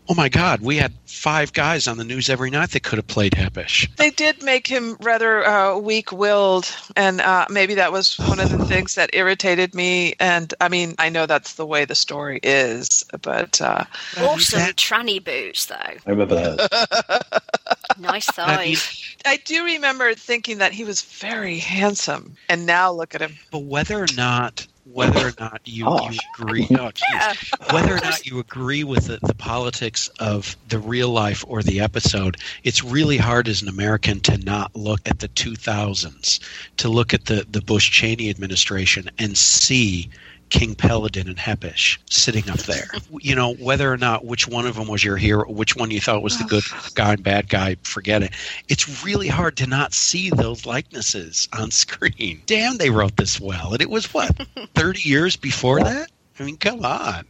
Oh 0.08 0.14
my 0.14 0.28
God, 0.28 0.60
we 0.60 0.76
had 0.76 0.92
five 1.04 1.52
guys 1.52 1.86
on 1.86 1.98
the 1.98 2.04
news 2.04 2.30
every 2.30 2.50
night 2.50 2.70
that 2.70 2.82
could 2.82 2.96
have 2.98 3.06
played 3.06 3.32
Hepesh. 3.32 3.94
They 3.96 4.10
did 4.10 4.42
make 4.42 4.66
him 4.66 4.96
rather 5.00 5.46
uh, 5.46 5.76
weak-willed, 5.78 6.74
and 6.96 7.20
uh, 7.20 7.46
maybe 7.50 7.74
that 7.74 7.92
was 7.92 8.16
one 8.18 8.40
of 8.40 8.50
the 8.50 8.64
things 8.64 8.94
that 8.94 9.10
irritated 9.12 9.74
me. 9.74 10.14
And 10.20 10.52
I 10.60 10.68
mean, 10.68 10.94
I 10.98 11.08
know 11.08 11.26
that's 11.26 11.54
the 11.54 11.66
way 11.66 11.84
the 11.84 11.94
story 11.94 12.40
is, 12.42 12.77
but 13.22 13.60
uh, 13.60 13.84
Awesome 14.18 14.58
that- 14.60 14.76
tranny 14.76 15.22
boots, 15.22 15.66
though. 15.66 15.74
I 15.76 15.98
remember 16.06 16.34
that. 16.34 17.42
Nice 17.98 18.28
I 18.28 18.32
thighs. 18.32 19.16
I 19.26 19.38
do 19.38 19.64
remember 19.64 20.14
thinking 20.14 20.58
that 20.58 20.72
he 20.72 20.84
was 20.84 21.02
very 21.02 21.58
handsome. 21.58 22.36
And 22.48 22.64
now 22.64 22.92
look 22.92 23.12
at 23.14 23.20
him. 23.20 23.34
but 23.50 23.64
whether 23.64 24.00
or 24.00 24.06
not 24.16 24.66
whether 24.92 25.28
or 25.28 25.32
not 25.38 25.60
you, 25.64 25.84
you 25.84 26.18
agree 26.34 26.66
oh. 26.78 26.90
Yeah. 27.12 27.34
whether 27.72 27.94
or 27.94 28.00
not 28.00 28.24
you 28.26 28.38
agree 28.38 28.84
with 28.84 29.06
the, 29.08 29.18
the 29.26 29.34
politics 29.34 30.08
of 30.18 30.56
the 30.68 30.78
real 30.78 31.10
life 31.10 31.44
or 31.46 31.62
the 31.62 31.80
episode, 31.80 32.38
it's 32.64 32.82
really 32.82 33.18
hard 33.18 33.48
as 33.48 33.60
an 33.60 33.68
American 33.68 34.20
to 34.20 34.38
not 34.38 34.74
look 34.74 35.00
at 35.06 35.18
the 35.18 35.28
2000s, 35.28 36.40
to 36.78 36.88
look 36.88 37.12
at 37.12 37.26
the, 37.26 37.46
the 37.50 37.60
Bush 37.60 37.90
Cheney 37.90 38.30
administration 38.30 39.10
and 39.18 39.36
see 39.36 40.08
King 40.50 40.74
Peladon 40.74 41.26
and 41.26 41.36
Hepesh 41.36 41.98
sitting 42.10 42.48
up 42.50 42.58
there. 42.60 42.88
You 43.20 43.34
know, 43.34 43.54
whether 43.54 43.92
or 43.92 43.96
not 43.96 44.24
which 44.24 44.48
one 44.48 44.66
of 44.66 44.76
them 44.76 44.88
was 44.88 45.04
your 45.04 45.16
hero, 45.16 45.50
which 45.50 45.76
one 45.76 45.90
you 45.90 46.00
thought 46.00 46.22
was 46.22 46.38
the 46.38 46.44
good 46.44 46.64
guy 46.94 47.14
and 47.14 47.22
bad 47.22 47.48
guy, 47.48 47.76
forget 47.82 48.22
it. 48.22 48.32
It's 48.68 49.04
really 49.04 49.28
hard 49.28 49.56
to 49.58 49.66
not 49.66 49.92
see 49.94 50.30
those 50.30 50.66
likenesses 50.66 51.48
on 51.52 51.70
screen. 51.70 52.42
Damn, 52.46 52.76
they 52.78 52.90
wrote 52.90 53.16
this 53.16 53.40
well. 53.40 53.72
And 53.72 53.82
it 53.82 53.90
was 53.90 54.12
what, 54.14 54.34
30 54.74 55.08
years 55.08 55.36
before 55.36 55.80
that? 55.80 56.10
I 56.38 56.44
mean, 56.44 56.56
come 56.56 56.84
on. 56.84 57.24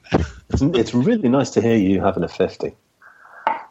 It's, 0.51 0.63
it's 0.63 0.95
really 0.95 1.29
nice 1.29 1.51
to 1.51 1.63
hear 1.63 1.77
you 1.77 2.01
having 2.01 2.25
a 2.25 2.29
50. 2.29 2.75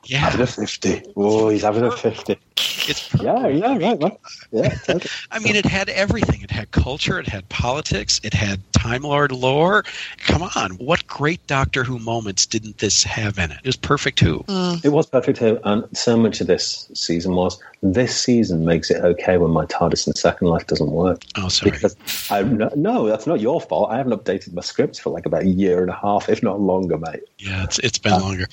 Yeah, 0.05 0.19
Having 0.19 0.41
a 0.41 0.47
50. 0.47 1.03
Oh, 1.15 1.49
he's 1.49 1.63
having 1.63 1.83
a 1.83 1.91
50. 1.91 2.39
It's 2.87 3.13
Yeah, 3.21 3.47
yeah, 3.47 3.77
right, 3.77 4.01
right. 4.01 4.17
Yeah, 4.51 4.61
uh, 4.61 4.69
totally. 4.69 5.09
I 5.31 5.39
mean, 5.39 5.55
it 5.55 5.65
had 5.65 5.89
everything. 5.89 6.41
It 6.41 6.51
had 6.51 6.71
culture. 6.71 7.19
It 7.19 7.27
had 7.27 7.47
politics. 7.49 8.19
It 8.23 8.33
had 8.33 8.61
Time 8.73 9.01
Lord 9.01 9.31
lore. 9.31 9.83
Come 10.19 10.49
on, 10.55 10.71
what 10.71 11.05
great 11.07 11.45
Doctor 11.47 11.83
Who 11.83 11.99
moments 11.99 12.45
didn't 12.45 12.77
this 12.77 13.03
have 13.03 13.37
in 13.37 13.51
it? 13.51 13.57
It 13.63 13.65
was 13.65 13.75
perfect 13.75 14.19
Who. 14.19 14.39
Mm. 14.43 14.83
It 14.83 14.89
was 14.89 15.07
perfect, 15.07 15.39
too, 15.39 15.59
and 15.63 15.85
so 15.97 16.17
much 16.17 16.41
of 16.41 16.47
this 16.47 16.89
season 16.93 17.35
was. 17.35 17.59
This 17.83 18.19
season 18.19 18.65
makes 18.65 18.89
it 18.89 19.03
okay 19.03 19.37
when 19.37 19.51
my 19.51 19.65
TARDIS 19.65 20.07
in 20.07 20.13
Second 20.13 20.47
Life 20.47 20.67
doesn't 20.67 20.91
work. 20.91 21.23
Oh, 21.35 21.47
sorry. 21.47 21.71
Because 21.71 21.95
I 22.31 22.41
no, 22.41 22.71
no, 22.75 23.07
that's 23.07 23.27
not 23.27 23.39
your 23.39 23.61
fault. 23.61 23.91
I 23.91 23.97
haven't 23.97 24.13
updated 24.13 24.53
my 24.53 24.61
scripts 24.61 24.97
for 24.97 25.11
like 25.11 25.25
about 25.25 25.43
a 25.43 25.47
year 25.47 25.81
and 25.81 25.89
a 25.89 25.95
half, 25.95 26.29
if 26.29 26.41
not 26.41 26.59
longer, 26.59 26.97
mate. 26.97 27.21
Yeah, 27.37 27.63
it's 27.63 27.79
it's 27.79 27.99
been 27.99 28.13
uh, 28.13 28.19
longer. 28.19 28.47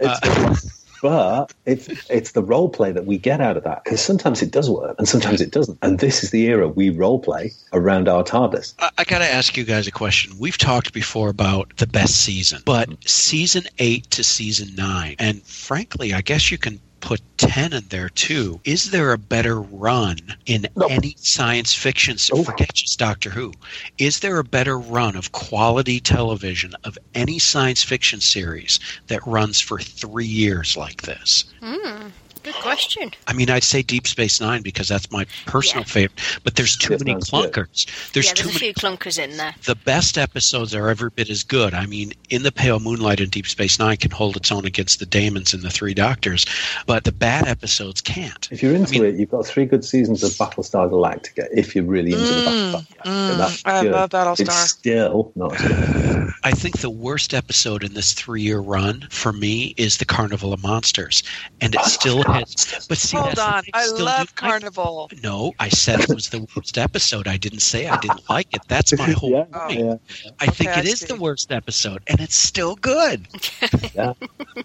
It's, 0.00 0.20
uh, 0.22 0.54
but 1.02 1.52
it's 1.66 1.88
it's 2.10 2.32
the 2.32 2.42
role 2.42 2.68
play 2.68 2.92
that 2.92 3.06
we 3.06 3.18
get 3.18 3.40
out 3.40 3.56
of 3.56 3.64
that 3.64 3.84
because 3.84 4.00
sometimes 4.00 4.42
it 4.42 4.50
does 4.50 4.68
work 4.70 4.96
and 4.98 5.08
sometimes 5.08 5.40
it 5.40 5.50
doesn't. 5.50 5.78
And 5.82 5.98
this 5.98 6.22
is 6.22 6.30
the 6.30 6.46
era 6.46 6.68
we 6.68 6.90
role 6.90 7.18
play 7.18 7.52
around 7.72 8.08
our 8.08 8.24
TARDIS. 8.24 8.74
I, 8.78 8.90
I 8.98 9.04
got 9.04 9.18
to 9.18 9.32
ask 9.32 9.56
you 9.56 9.64
guys 9.64 9.86
a 9.86 9.92
question. 9.92 10.38
We've 10.38 10.58
talked 10.58 10.92
before 10.92 11.28
about 11.28 11.76
the 11.76 11.86
best 11.86 12.16
season, 12.16 12.62
but 12.64 12.88
season 13.08 13.64
eight 13.78 14.10
to 14.12 14.24
season 14.24 14.74
nine, 14.74 15.16
and 15.18 15.42
frankly, 15.42 16.12
I 16.12 16.20
guess 16.20 16.50
you 16.50 16.58
can 16.58 16.80
put 17.00 17.20
10 17.38 17.72
in 17.72 17.84
there 17.88 18.08
too. 18.08 18.60
Is 18.64 18.90
there 18.90 19.12
a 19.12 19.18
better 19.18 19.60
run 19.60 20.18
in 20.46 20.66
No. 20.76 20.86
any 20.86 21.14
science 21.18 21.72
fiction? 21.74 22.16
Oh. 22.32 22.44
Forget 22.44 22.74
just 22.74 22.98
Doctor 22.98 23.30
Who. 23.30 23.52
Is 23.98 24.20
there 24.20 24.38
a 24.38 24.44
better 24.44 24.78
run 24.78 25.16
of 25.16 25.32
quality 25.32 26.00
television 26.00 26.74
of 26.84 26.98
any 27.14 27.38
science 27.38 27.82
fiction 27.82 28.20
series 28.20 28.80
that 29.06 29.26
runs 29.26 29.60
for 29.60 29.78
three 29.78 30.26
years 30.26 30.76
like 30.76 31.02
this? 31.02 31.44
Hmm. 31.62 32.08
Good 32.52 32.62
question. 32.62 33.10
I 33.26 33.34
mean, 33.34 33.50
I'd 33.50 33.62
say 33.62 33.82
Deep 33.82 34.06
Space 34.06 34.40
Nine 34.40 34.62
because 34.62 34.88
that's 34.88 35.10
my 35.10 35.26
personal 35.44 35.82
Yeah. 35.86 35.92
favorite, 35.92 36.20
but 36.44 36.56
there's 36.56 36.76
too 36.78 36.94
Yes, 36.94 37.00
many 37.04 37.12
that's 37.14 37.30
good. 37.30 37.52
clunkers. 37.52 37.86
There's 38.12 38.26
yeah, 38.26 38.32
too 38.32 38.44
there's 38.44 38.56
a 38.56 38.58
many 38.60 38.72
few 38.72 38.74
clunkers 38.74 39.18
in 39.22 39.36
there. 39.36 39.54
the 39.66 39.74
best 39.74 40.16
episodes 40.16 40.74
are 40.74 40.88
every 40.88 41.10
bit 41.10 41.28
as 41.28 41.42
good. 41.42 41.74
I 41.74 41.84
mean, 41.86 42.14
In 42.30 42.42
the 42.42 42.52
Pale 42.52 42.80
Moonlight 42.80 43.20
and 43.20 43.30
Deep 43.30 43.46
Space 43.46 43.78
Nine 43.78 43.96
can 43.98 44.10
hold 44.10 44.36
its 44.36 44.50
own 44.50 44.64
against 44.64 44.98
the 44.98 45.06
Daemons 45.06 45.52
and 45.52 45.62
the 45.62 45.70
Three 45.70 45.92
Doctors, 45.94 46.46
but 46.86 47.04
the 47.04 47.12
bad 47.12 47.46
episodes 47.46 48.00
can't. 48.00 48.48
If 48.50 48.62
you're 48.62 48.74
into 48.74 48.96
I 48.96 48.98
mean- 49.00 49.04
it, 49.14 49.18
you've 49.20 49.30
got 49.30 49.46
three 49.46 49.64
good 49.66 49.84
seasons 49.84 50.22
of 50.22 50.30
Battlestar 50.32 50.90
Galactica. 50.90 51.46
If 51.54 51.74
you're 51.74 51.84
really 51.84 52.12
into 52.12 52.24
the 52.24 52.32
mm, 52.32 52.72
Battlestar 52.72 52.86
Galactica, 52.86 53.04
mm, 53.04 53.38
that's 53.38 53.62
I 53.66 53.82
good. 53.82 53.92
love 53.92 54.10
Battlestar. 54.10 54.40
It's 54.40 54.70
still 54.70 55.32
not. 55.36 55.52
I 56.44 56.50
think 56.52 56.78
the 56.80 56.90
worst 56.90 57.34
episode 57.34 57.82
in 57.84 57.94
this 57.94 58.12
three-year 58.14 58.60
run 58.60 59.06
for 59.10 59.32
me 59.32 59.74
is 59.76 59.96
the 59.98 60.04
Carnival 60.04 60.52
of 60.52 60.62
Monsters, 60.62 61.22
and 61.60 61.74
it 61.74 61.80
still 61.84 62.22
has. 62.38 62.86
But 62.88 62.98
see, 62.98 63.16
Hold 63.16 63.38
on. 63.38 63.62
I 63.72 63.84
still 63.84 64.04
love 64.04 64.34
do- 64.34 64.46
I- 64.46 64.48
Carnival. 64.50 65.10
no, 65.22 65.52
I 65.58 65.68
said 65.68 66.00
it 66.00 66.08
was 66.14 66.28
the 66.30 66.46
worst 66.56 66.78
episode. 66.78 67.26
I 67.28 67.36
didn't 67.36 67.60
say 67.60 67.86
I 67.88 67.96
didn't 67.98 68.28
like 68.30 68.54
it. 68.54 68.62
That's 68.68 68.96
my 68.96 69.10
whole 69.20 69.30
yeah, 69.30 69.44
point. 69.44 69.80
yeah, 69.80 69.94
I 70.40 70.46
think 70.46 70.70
Okay, 70.70 70.80
it 70.80 70.86
I 70.86 70.88
is 70.90 71.00
the 71.00 71.16
worst 71.16 71.52
episode, 71.52 72.02
and 72.06 72.20
it's 72.20 72.36
still 72.36 72.76
good. 72.76 73.26
yeah. 73.94 74.12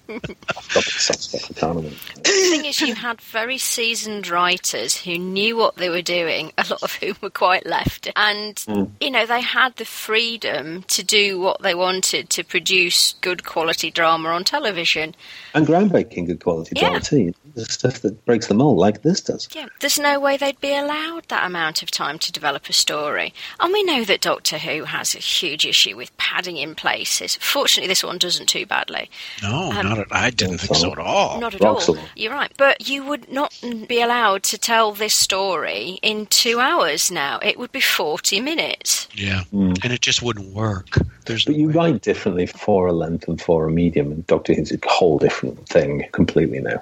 The 0.07 0.81
soft 0.81 1.21
spot 1.21 1.41
for 1.41 1.53
Carnival. 1.53 1.91
The 2.15 2.21
thing 2.23 2.65
is, 2.65 2.81
you 2.81 2.95
had 2.95 3.21
very 3.21 3.57
seasoned 3.57 4.27
writers 4.27 4.97
who 4.97 5.17
knew 5.17 5.55
what 5.57 5.75
they 5.77 5.89
were 5.89 6.01
doing, 6.01 6.51
a 6.57 6.65
lot 6.69 6.81
of 6.83 6.93
whom 6.95 7.15
were 7.21 7.29
quite 7.29 7.65
left. 7.65 8.09
And, 8.15 8.55
Mm. 8.63 8.91
you 9.01 9.12
know, 9.12 9.25
they 9.25 9.41
had 9.41 9.75
the 9.75 9.86
freedom 9.86 10.83
to 10.83 11.03
do 11.03 11.39
what 11.39 11.62
they 11.62 11.75
wanted 11.75 12.29
to 12.31 12.43
produce 12.43 13.13
good 13.21 13.43
quality 13.43 13.91
drama 13.91 14.29
on 14.29 14.43
television. 14.43 15.15
And 15.53 15.67
groundbreaking 15.67 16.27
good 16.27 16.41
quality 16.43 16.71
Yeah. 16.75 16.89
drama 16.89 16.99
too. 17.01 17.33
The 17.56 17.66
stuff 17.66 18.02
that 18.02 18.26
breaks 18.26 18.48
the 18.48 18.54
mold, 18.56 18.78
like 18.80 19.04
this 19.04 19.22
does. 19.22 19.48
Yeah, 19.54 19.68
there's 19.80 20.00
no 20.00 20.20
way 20.20 20.38
they'd 20.38 20.60
be 20.60 20.74
allowed 20.76 21.28
that 21.30 21.46
amount 21.46 21.84
of 21.84 21.92
time 21.92 22.18
to 22.20 22.32
develop 22.32 22.68
a 22.68 22.74
story. 22.74 23.34
And 23.60 23.72
we 23.72 23.84
know 23.84 24.04
that 24.06 24.22
Doctor 24.22 24.58
Who 24.58 24.86
has 24.86 25.13
a 25.13 25.20
huge 25.20 25.66
issue 25.66 25.96
with 25.96 26.16
padding 26.18 26.58
in 26.58 26.74
places. 26.74 27.36
Fortunately, 27.36 27.88
this 27.88 28.04
one 28.04 28.18
doesn't 28.18 28.48
too 28.48 28.66
badly. 28.66 29.10
No, 29.44 29.72
Um, 29.72 29.88
not 29.88 30.00
at, 30.00 30.08
I 30.12 30.32
didn't 30.32 30.58
think 30.60 30.76
so 30.78 30.92
at 30.94 30.98
all. 30.98 31.39
Not 31.39 31.54
at 31.54 31.62
Rocks 31.62 31.88
all. 31.89 31.96
along. 31.96 32.08
You're 32.16 32.34
right. 32.34 32.52
But 32.58 32.88
you 32.88 33.06
would 33.06 33.32
not 33.32 33.54
be 33.88 34.02
allowed 34.02 34.42
to 34.44 34.58
tell 34.58 34.92
this 34.94 35.13
story 35.13 36.00
in 36.02 36.26
two 36.26 36.60
hours 36.60 37.12
now. 37.12 37.39
It 37.44 37.60
would 37.60 37.72
be 37.72 37.82
40 37.82 38.39
minutes. 38.39 39.08
Yeah, 39.13 39.44
Mm. 39.54 39.78
and 39.84 39.94
it 39.94 40.02
just 40.02 40.22
wouldn't 40.24 40.54
work. 40.54 40.98
There's 41.26 41.46
But 41.46 41.52
no 41.54 41.58
you 41.60 41.68
way. 41.68 41.74
write 41.76 42.02
differently 42.02 42.48
for 42.48 42.88
a 42.88 42.94
length 42.94 43.28
and 43.28 43.39
for 43.39 43.68
a 43.68 43.72
medium, 43.72 44.12
and 44.12 44.26
Doctor 44.28 44.54
Who's 44.56 44.72
a 44.72 44.78
whole 44.88 45.20
different 45.20 45.70
thing 45.70 46.06
completely 46.12 46.60
now. 46.60 46.82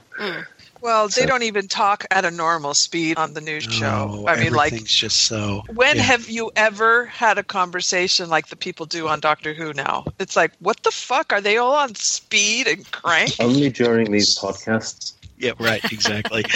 Well, 0.81 1.07
they 1.07 1.21
So- 1.21 1.27
don't 1.27 1.43
even 1.43 1.67
talk 1.67 2.05
at 2.11 2.25
a 2.25 2.31
normal 2.31 2.73
speed 2.73 3.17
on 3.17 3.33
the 3.33 3.41
news 3.41 3.63
show. 3.63 4.25
I 4.27 4.39
mean, 4.39 4.53
like, 4.53 4.67
everything's 4.73 4.93
just 4.93 5.23
so. 5.25 5.63
when 5.73 5.97
yeah. 5.97 6.03
have 6.03 6.29
you 6.29 6.51
ever 6.55 7.05
had 7.05 7.37
a 7.37 7.43
conversation 7.43 8.29
like 8.29 8.47
the 8.47 8.55
people 8.55 8.85
do 8.85 9.07
on 9.07 9.19
Doctor 9.19 9.53
Who 9.53 9.73
now? 9.73 10.05
It's 10.19 10.35
like, 10.35 10.51
what 10.59 10.81
the 10.83 10.91
fuck? 10.91 11.31
Are 11.31 11.41
they 11.41 11.57
all 11.57 11.75
on 11.75 11.95
speed 11.95 12.67
and 12.67 12.89
crank? 12.91 13.35
Only 13.39 13.69
during 13.69 14.11
these 14.11 14.37
podcasts. 14.37 15.13
Yeah, 15.37 15.53
right, 15.59 15.83
exactly. 15.91 16.45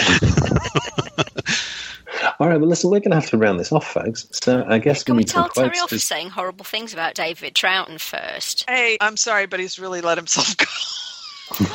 All 2.38 2.48
right, 2.48 2.58
well, 2.58 2.68
listen, 2.68 2.90
we're 2.90 3.00
going 3.00 3.10
to 3.10 3.16
have 3.16 3.30
to 3.30 3.38
round 3.38 3.58
this 3.58 3.72
off, 3.72 3.86
folks. 3.86 4.26
So 4.32 4.64
I 4.68 4.78
guess 4.78 5.02
Can 5.02 5.14
we 5.14 5.18
we 5.18 5.20
need 5.22 5.30
some 5.30 5.48
tell 5.50 5.64
Terry 5.64 5.78
off 5.78 5.90
for 5.90 5.98
saying 5.98 6.30
horrible 6.30 6.64
things 6.64 6.92
about 6.92 7.14
David 7.14 7.54
Troughton 7.54 8.00
first? 8.00 8.64
Hey, 8.68 8.96
I'm 9.00 9.16
sorry, 9.16 9.46
but 9.46 9.60
he's 9.60 9.78
really 9.78 10.00
let 10.00 10.18
himself 10.18 10.56
go. 10.56 11.66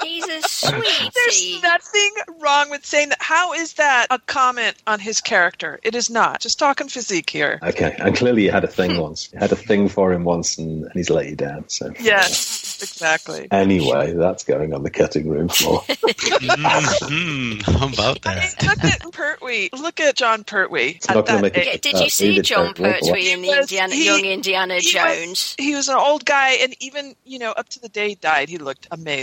He's 0.03 0.27
a 0.29 0.43
sweetie. 0.49 1.11
There's 1.15 1.63
nothing 1.63 2.11
wrong 2.41 2.71
with 2.71 2.85
saying 2.87 3.11
that. 3.11 3.19
How 3.21 3.53
is 3.53 3.75
that 3.75 4.07
a 4.11 4.19
comment 4.21 4.77
on 4.87 5.01
his 5.01 5.21
character? 5.21 5.79
It 5.83 5.95
is 5.95 6.11
not. 6.11 6.41
Just 6.41 6.59
talking 6.59 6.89
physique 6.89 7.31
here. 7.31 7.59
Okay, 7.63 7.95
and 7.99 8.17
clearly 8.17 8.45
you 8.45 8.51
had 8.51 8.65
a 8.65 8.69
thing 8.69 8.99
once. 9.01 9.31
You 9.33 9.39
had 9.39 9.53
a 9.53 9.57
thing 9.57 9.89
for 9.89 10.13
him 10.13 10.25
once, 10.25 10.59
and, 10.59 10.85
and 10.85 10.93
he's 10.95 11.11
let 11.11 11.27
you 11.29 11.37
down. 11.37 11.69
So 11.69 11.93
Yes, 12.01 12.79
exactly. 12.83 13.49
anyway, 13.51 14.13
that's 14.13 14.45
going 14.45 14.73
on 14.75 14.83
the 14.83 14.91
cutting 14.91 15.29
room 15.29 15.49
floor. 15.49 15.83
Mhm. 16.39 17.63
How 17.63 17.89
about 17.89 18.21
I 18.27 18.35
mean, 18.35 18.45
that? 18.61 18.63
look 18.67 18.85
at 18.85 19.13
Pertwee. 19.13 19.69
Look 19.73 20.01
at 20.01 20.15
Jon 20.17 20.45
Pertwee. 20.45 20.95
It's 20.97 21.09
at 21.09 21.15
not 21.17 21.27
that 21.27 21.43
make 21.43 21.57
it- 21.57 21.83
did 21.83 21.95
Uh, 21.97 22.01
you 22.01 22.11
see 22.11 22.41
Jon 22.43 22.75
Pertwee 22.75 23.31
in 23.33 23.43
the 23.43 23.49
was- 23.49 23.59
Indiana, 23.61 23.95
he- 23.95 24.05
young 24.07 24.25
Indiana 24.25 24.75
he 24.75 24.79
was- 24.79 24.93
Jones? 24.93 25.55
He 25.59 25.75
was 25.75 25.89
an 25.89 25.97
old 25.97 26.25
guy, 26.25 26.53
and 26.63 26.75
even 26.81 27.15
you 27.25 27.39
know, 27.39 27.53
up 27.53 27.69
to 27.71 27.81
the 27.81 27.89
day 27.89 28.11
he 28.11 28.15
died, 28.15 28.49
he 28.49 28.59
looked 28.59 28.87
amazing. 28.91 29.18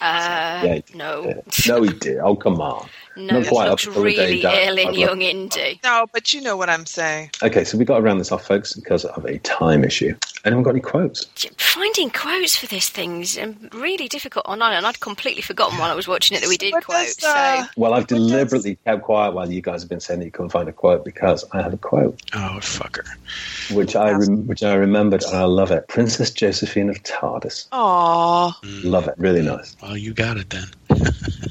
Uh, 0.00 0.62
Yeah, 0.64 0.74
he 0.74 0.80
did. 0.82 0.94
no, 0.94 1.24
Yeah. 1.24 1.40
No, 1.68 1.82
he 1.82 1.90
did. 1.90 2.18
Oh, 2.18 2.36
come 2.36 2.60
on. 2.60 2.88
No, 3.26 3.34
Not 3.34 3.42
he 3.44 3.48
quite 3.48 3.68
looks 3.68 3.86
up 3.86 3.94
day 3.94 4.00
really 4.00 4.42
that 4.42 4.66
ill 4.66 4.78
in 4.78 4.88
I've 4.88 4.96
young 4.96 5.18
indie. 5.20 5.82
No, 5.84 6.06
but 6.12 6.32
you 6.34 6.40
know 6.40 6.56
what 6.56 6.68
I'm 6.70 6.86
saying. 6.86 7.30
Okay, 7.42 7.64
so 7.64 7.76
we 7.78 7.84
got 7.84 7.96
to 7.96 8.02
round 8.02 8.20
this 8.20 8.32
off, 8.32 8.46
folks, 8.46 8.72
because 8.74 9.04
of 9.04 9.24
a 9.24 9.38
time 9.40 9.84
issue. 9.84 10.14
Anyone 10.44 10.62
got 10.62 10.70
any 10.70 10.80
quotes? 10.80 11.26
Finding 11.58 12.08
quotes 12.10 12.56
for 12.56 12.66
this 12.66 12.88
thing's 12.88 13.36
um, 13.38 13.68
really 13.74 14.08
difficult 14.08 14.46
online, 14.46 14.72
and 14.74 14.86
I'd 14.86 15.00
completely 15.00 15.42
forgotten 15.42 15.78
while 15.78 15.90
I 15.90 15.94
was 15.94 16.08
watching 16.08 16.36
it 16.36 16.40
that 16.40 16.48
we 16.48 16.56
did 16.56 16.72
What 16.72 16.84
quotes. 16.86 17.16
does, 17.16 17.28
uh, 17.30 17.64
so 17.64 17.68
Well, 17.76 17.92
I've 17.92 18.02
What 18.04 18.08
does- 18.08 18.18
deliberately 18.18 18.78
kept 18.86 19.02
quiet 19.02 19.34
while 19.34 19.50
you 19.50 19.60
guys 19.60 19.82
have 19.82 19.90
been 19.90 20.00
saying 20.00 20.20
that 20.20 20.24
you 20.26 20.32
couldn't 20.32 20.50
find 20.50 20.68
a 20.68 20.72
quote 20.72 21.04
because 21.04 21.44
I 21.52 21.60
had 21.62 21.74
a 21.74 21.76
quote, 21.76 22.20
Oh, 22.34 22.58
fucker. 22.60 23.06
which 23.72 23.94
I 23.96 24.10
rem- 24.12 24.46
which 24.46 24.62
I 24.62 24.74
remembered 24.74 25.22
and 25.24 25.36
I 25.36 25.44
love 25.44 25.70
it. 25.70 25.88
Princess 25.88 26.30
Josephine 26.30 26.88
of 26.88 27.02
TARDIS. 27.02 27.66
Aw. 27.72 28.58
Love 28.82 29.08
it. 29.08 29.14
Really 29.18 29.42
nice. 29.42 29.76
Well, 29.82 29.96
you 29.96 30.14
got 30.14 30.36
it 30.38 30.48
then. 30.50 30.68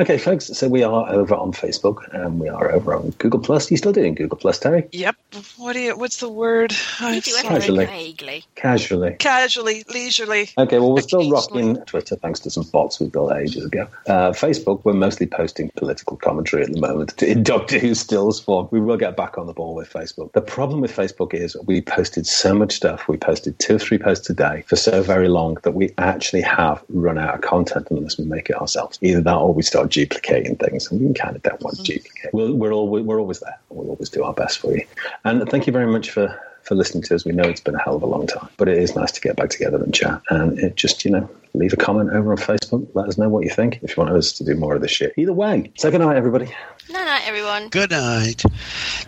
Okay, 0.00 0.16
folks. 0.16 0.46
So 0.46 0.68
we 0.68 0.82
are 0.82 1.08
over 1.10 1.34
on 1.34 1.52
Facebook 1.52 2.12
and 2.14 2.40
we 2.40 2.48
are 2.48 2.72
over 2.72 2.94
on 2.94 3.10
Google 3.18 3.40
Plus. 3.40 3.70
You 3.70 3.76
still 3.76 3.92
doing 3.92 4.14
Google 4.14 4.38
Plus, 4.38 4.58
Terry? 4.58 4.88
Yep. 4.90 5.16
What 5.58 5.74
do 5.74 5.80
you? 5.80 5.96
What's 5.96 6.16
the 6.16 6.30
word? 6.30 6.74
I'm 6.98 7.14
you 7.14 7.20
do 7.20 7.30
sorry. 7.30 7.46
everything 7.56 7.76
Casually. 7.76 7.86
vaguely. 7.86 8.44
Casually. 8.54 9.16
Casually, 9.18 9.84
leisurely. 9.92 10.48
Okay, 10.56 10.78
well, 10.78 10.92
we're 10.92 11.02
still 11.02 11.30
rocking 11.30 11.76
Twitter 11.84 12.16
thanks 12.16 12.40
to 12.40 12.50
some 12.50 12.64
bots 12.64 13.00
we 13.00 13.08
built 13.08 13.32
ages 13.32 13.66
ago. 13.66 13.86
Uh, 14.06 14.30
Facebook, 14.30 14.82
we're 14.84 14.92
mostly 14.94 15.26
posting 15.26 15.70
political 15.76 16.16
commentary 16.16 16.62
at 16.62 16.72
the 16.72 16.80
moment 16.80 17.22
in 17.22 17.42
Doctor 17.42 17.78
Who 17.78 17.94
stills 17.94 18.40
form. 18.40 18.68
We 18.70 18.80
will 18.80 18.96
get 18.96 19.16
back 19.16 19.36
on 19.36 19.46
the 19.46 19.52
ball 19.52 19.74
with 19.74 19.92
Facebook. 19.92 20.32
The 20.32 20.40
problem 20.40 20.80
with 20.80 20.94
Facebook 20.94 21.34
is 21.34 21.54
we 21.66 21.82
posted 21.82 22.26
so 22.26 22.54
much 22.54 22.72
stuff. 22.72 23.08
We 23.08 23.18
posted 23.18 23.58
two 23.58 23.76
or 23.76 23.78
three 23.78 23.98
posts 23.98 24.28
a 24.30 24.34
day 24.34 24.64
for 24.66 24.76
so 24.76 25.02
very 25.02 25.28
long 25.28 25.58
that 25.62 25.72
we 25.72 25.92
actually 25.98 26.42
have 26.42 26.82
run 26.88 27.18
out 27.18 27.34
of 27.34 27.40
content 27.42 27.88
unless 27.90 28.18
we 28.18 28.24
make 28.24 28.48
it 28.48 28.56
ourselves. 28.56 28.98
Either 29.02 29.20
that 29.20 29.36
or 29.36 29.52
we 29.52 29.62
start 29.62 29.81
duplicating 29.86 30.56
things, 30.56 30.90
and 30.90 31.00
we 31.00 31.14
kind 31.14 31.36
of 31.36 31.42
don't 31.42 31.60
want 31.62 31.76
to 31.76 31.82
mm. 31.82 31.86
duplicate. 31.86 32.34
We're, 32.34 32.52
we're, 32.52 32.72
all, 32.72 32.88
we're 32.88 33.20
always 33.20 33.40
there. 33.40 33.58
We'll 33.68 33.90
always 33.90 34.08
do 34.08 34.24
our 34.24 34.32
best 34.32 34.58
for 34.58 34.76
you. 34.76 34.84
And 35.24 35.48
thank 35.48 35.66
you 35.66 35.72
very 35.72 35.90
much 35.90 36.10
for 36.10 36.38
for 36.62 36.74
listening 36.74 37.02
to 37.02 37.14
us. 37.14 37.24
We 37.24 37.32
know 37.32 37.42
it's 37.42 37.60
been 37.60 37.74
a 37.74 37.82
hell 37.82 37.96
of 37.96 38.02
a 38.02 38.06
long 38.06 38.26
time, 38.26 38.48
but 38.56 38.68
it 38.68 38.78
is 38.78 38.94
nice 38.94 39.12
to 39.12 39.20
get 39.20 39.36
back 39.36 39.50
together 39.50 39.82
and 39.82 39.92
chat. 39.92 40.22
And 40.30 40.58
it 40.58 40.76
just, 40.76 41.04
you 41.04 41.10
know, 41.10 41.28
leave 41.54 41.72
a 41.72 41.76
comment 41.76 42.10
over 42.12 42.30
on 42.30 42.38
Facebook. 42.38 42.88
Let 42.94 43.08
us 43.08 43.18
know 43.18 43.28
what 43.28 43.44
you 43.44 43.50
think 43.50 43.80
if 43.82 43.96
you 43.96 44.02
want 44.02 44.14
us 44.14 44.32
to 44.34 44.44
do 44.44 44.54
more 44.54 44.74
of 44.74 44.80
this 44.80 44.90
shit. 44.90 45.12
Either 45.16 45.32
way, 45.32 45.72
say 45.76 45.90
good 45.90 46.00
night, 46.00 46.16
everybody. 46.16 46.46
No, 46.88 47.04
no, 47.04 47.18
everyone. 47.24 47.68
Good 47.68 47.90
night. 47.90 48.42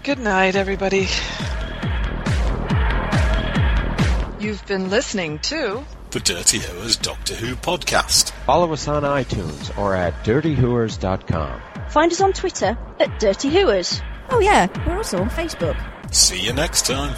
Good 0.02 0.18
night, 0.18 0.56
everybody. 0.56 1.08
You've 4.40 4.66
been 4.66 4.90
listening 4.90 5.38
to 5.38 5.84
The 6.14 6.20
Dirty 6.20 6.60
Whoers 6.60 6.96
Doctor 6.98 7.34
Who 7.34 7.56
podcast. 7.56 8.30
Follow 8.46 8.72
us 8.72 8.86
on 8.86 9.02
iTunes 9.02 9.76
or 9.76 9.96
at 9.96 10.14
dirtywhoers.com. 10.22 11.60
Find 11.88 12.12
us 12.12 12.20
on 12.20 12.32
Twitter 12.32 12.78
at 13.00 13.18
Dirty 13.18 13.48
Whoers. 13.48 14.00
Oh 14.30 14.38
yeah, 14.38 14.68
we're 14.86 14.96
also 14.96 15.20
on 15.20 15.28
Facebook. 15.28 15.76
See 16.14 16.38
you 16.40 16.52
next 16.52 16.86
time. 16.86 17.16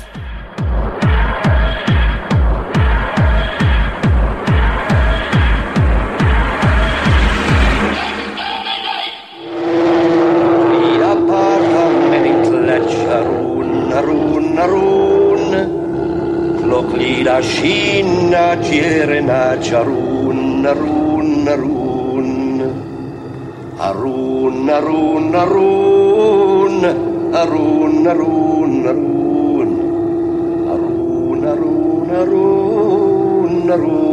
Ia 10.72 11.16
paramenitlet 11.28 12.86
Arun. 16.66 16.88
Cloclida 16.88 17.40
Shina 17.42 18.56
Jirena 18.62 19.56
Charun, 19.62 20.66
Arun, 20.66 21.48
Arun. 21.48 22.60
Arun, 23.78 24.70
Arun, 24.70 25.34
Arun. 25.34 26.84
Arun, 27.34 28.06
Arun, 28.06 28.86
Arun. 28.86 29.70
Arun, 30.72 31.44
Arun, 31.44 32.10
Arun. 32.10 33.70
Arun, 33.70 34.04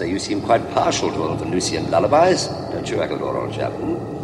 You 0.00 0.18
seem 0.18 0.40
quite 0.40 0.68
partial 0.72 1.10
to 1.10 1.22
old 1.22 1.40
Venusian 1.40 1.90
lullabies, 1.90 2.46
don't 2.72 2.88
you, 2.88 2.96
Aggedor, 2.96 3.34
old 3.42 3.52
chap? 3.52 3.72
hmm? 3.72 4.19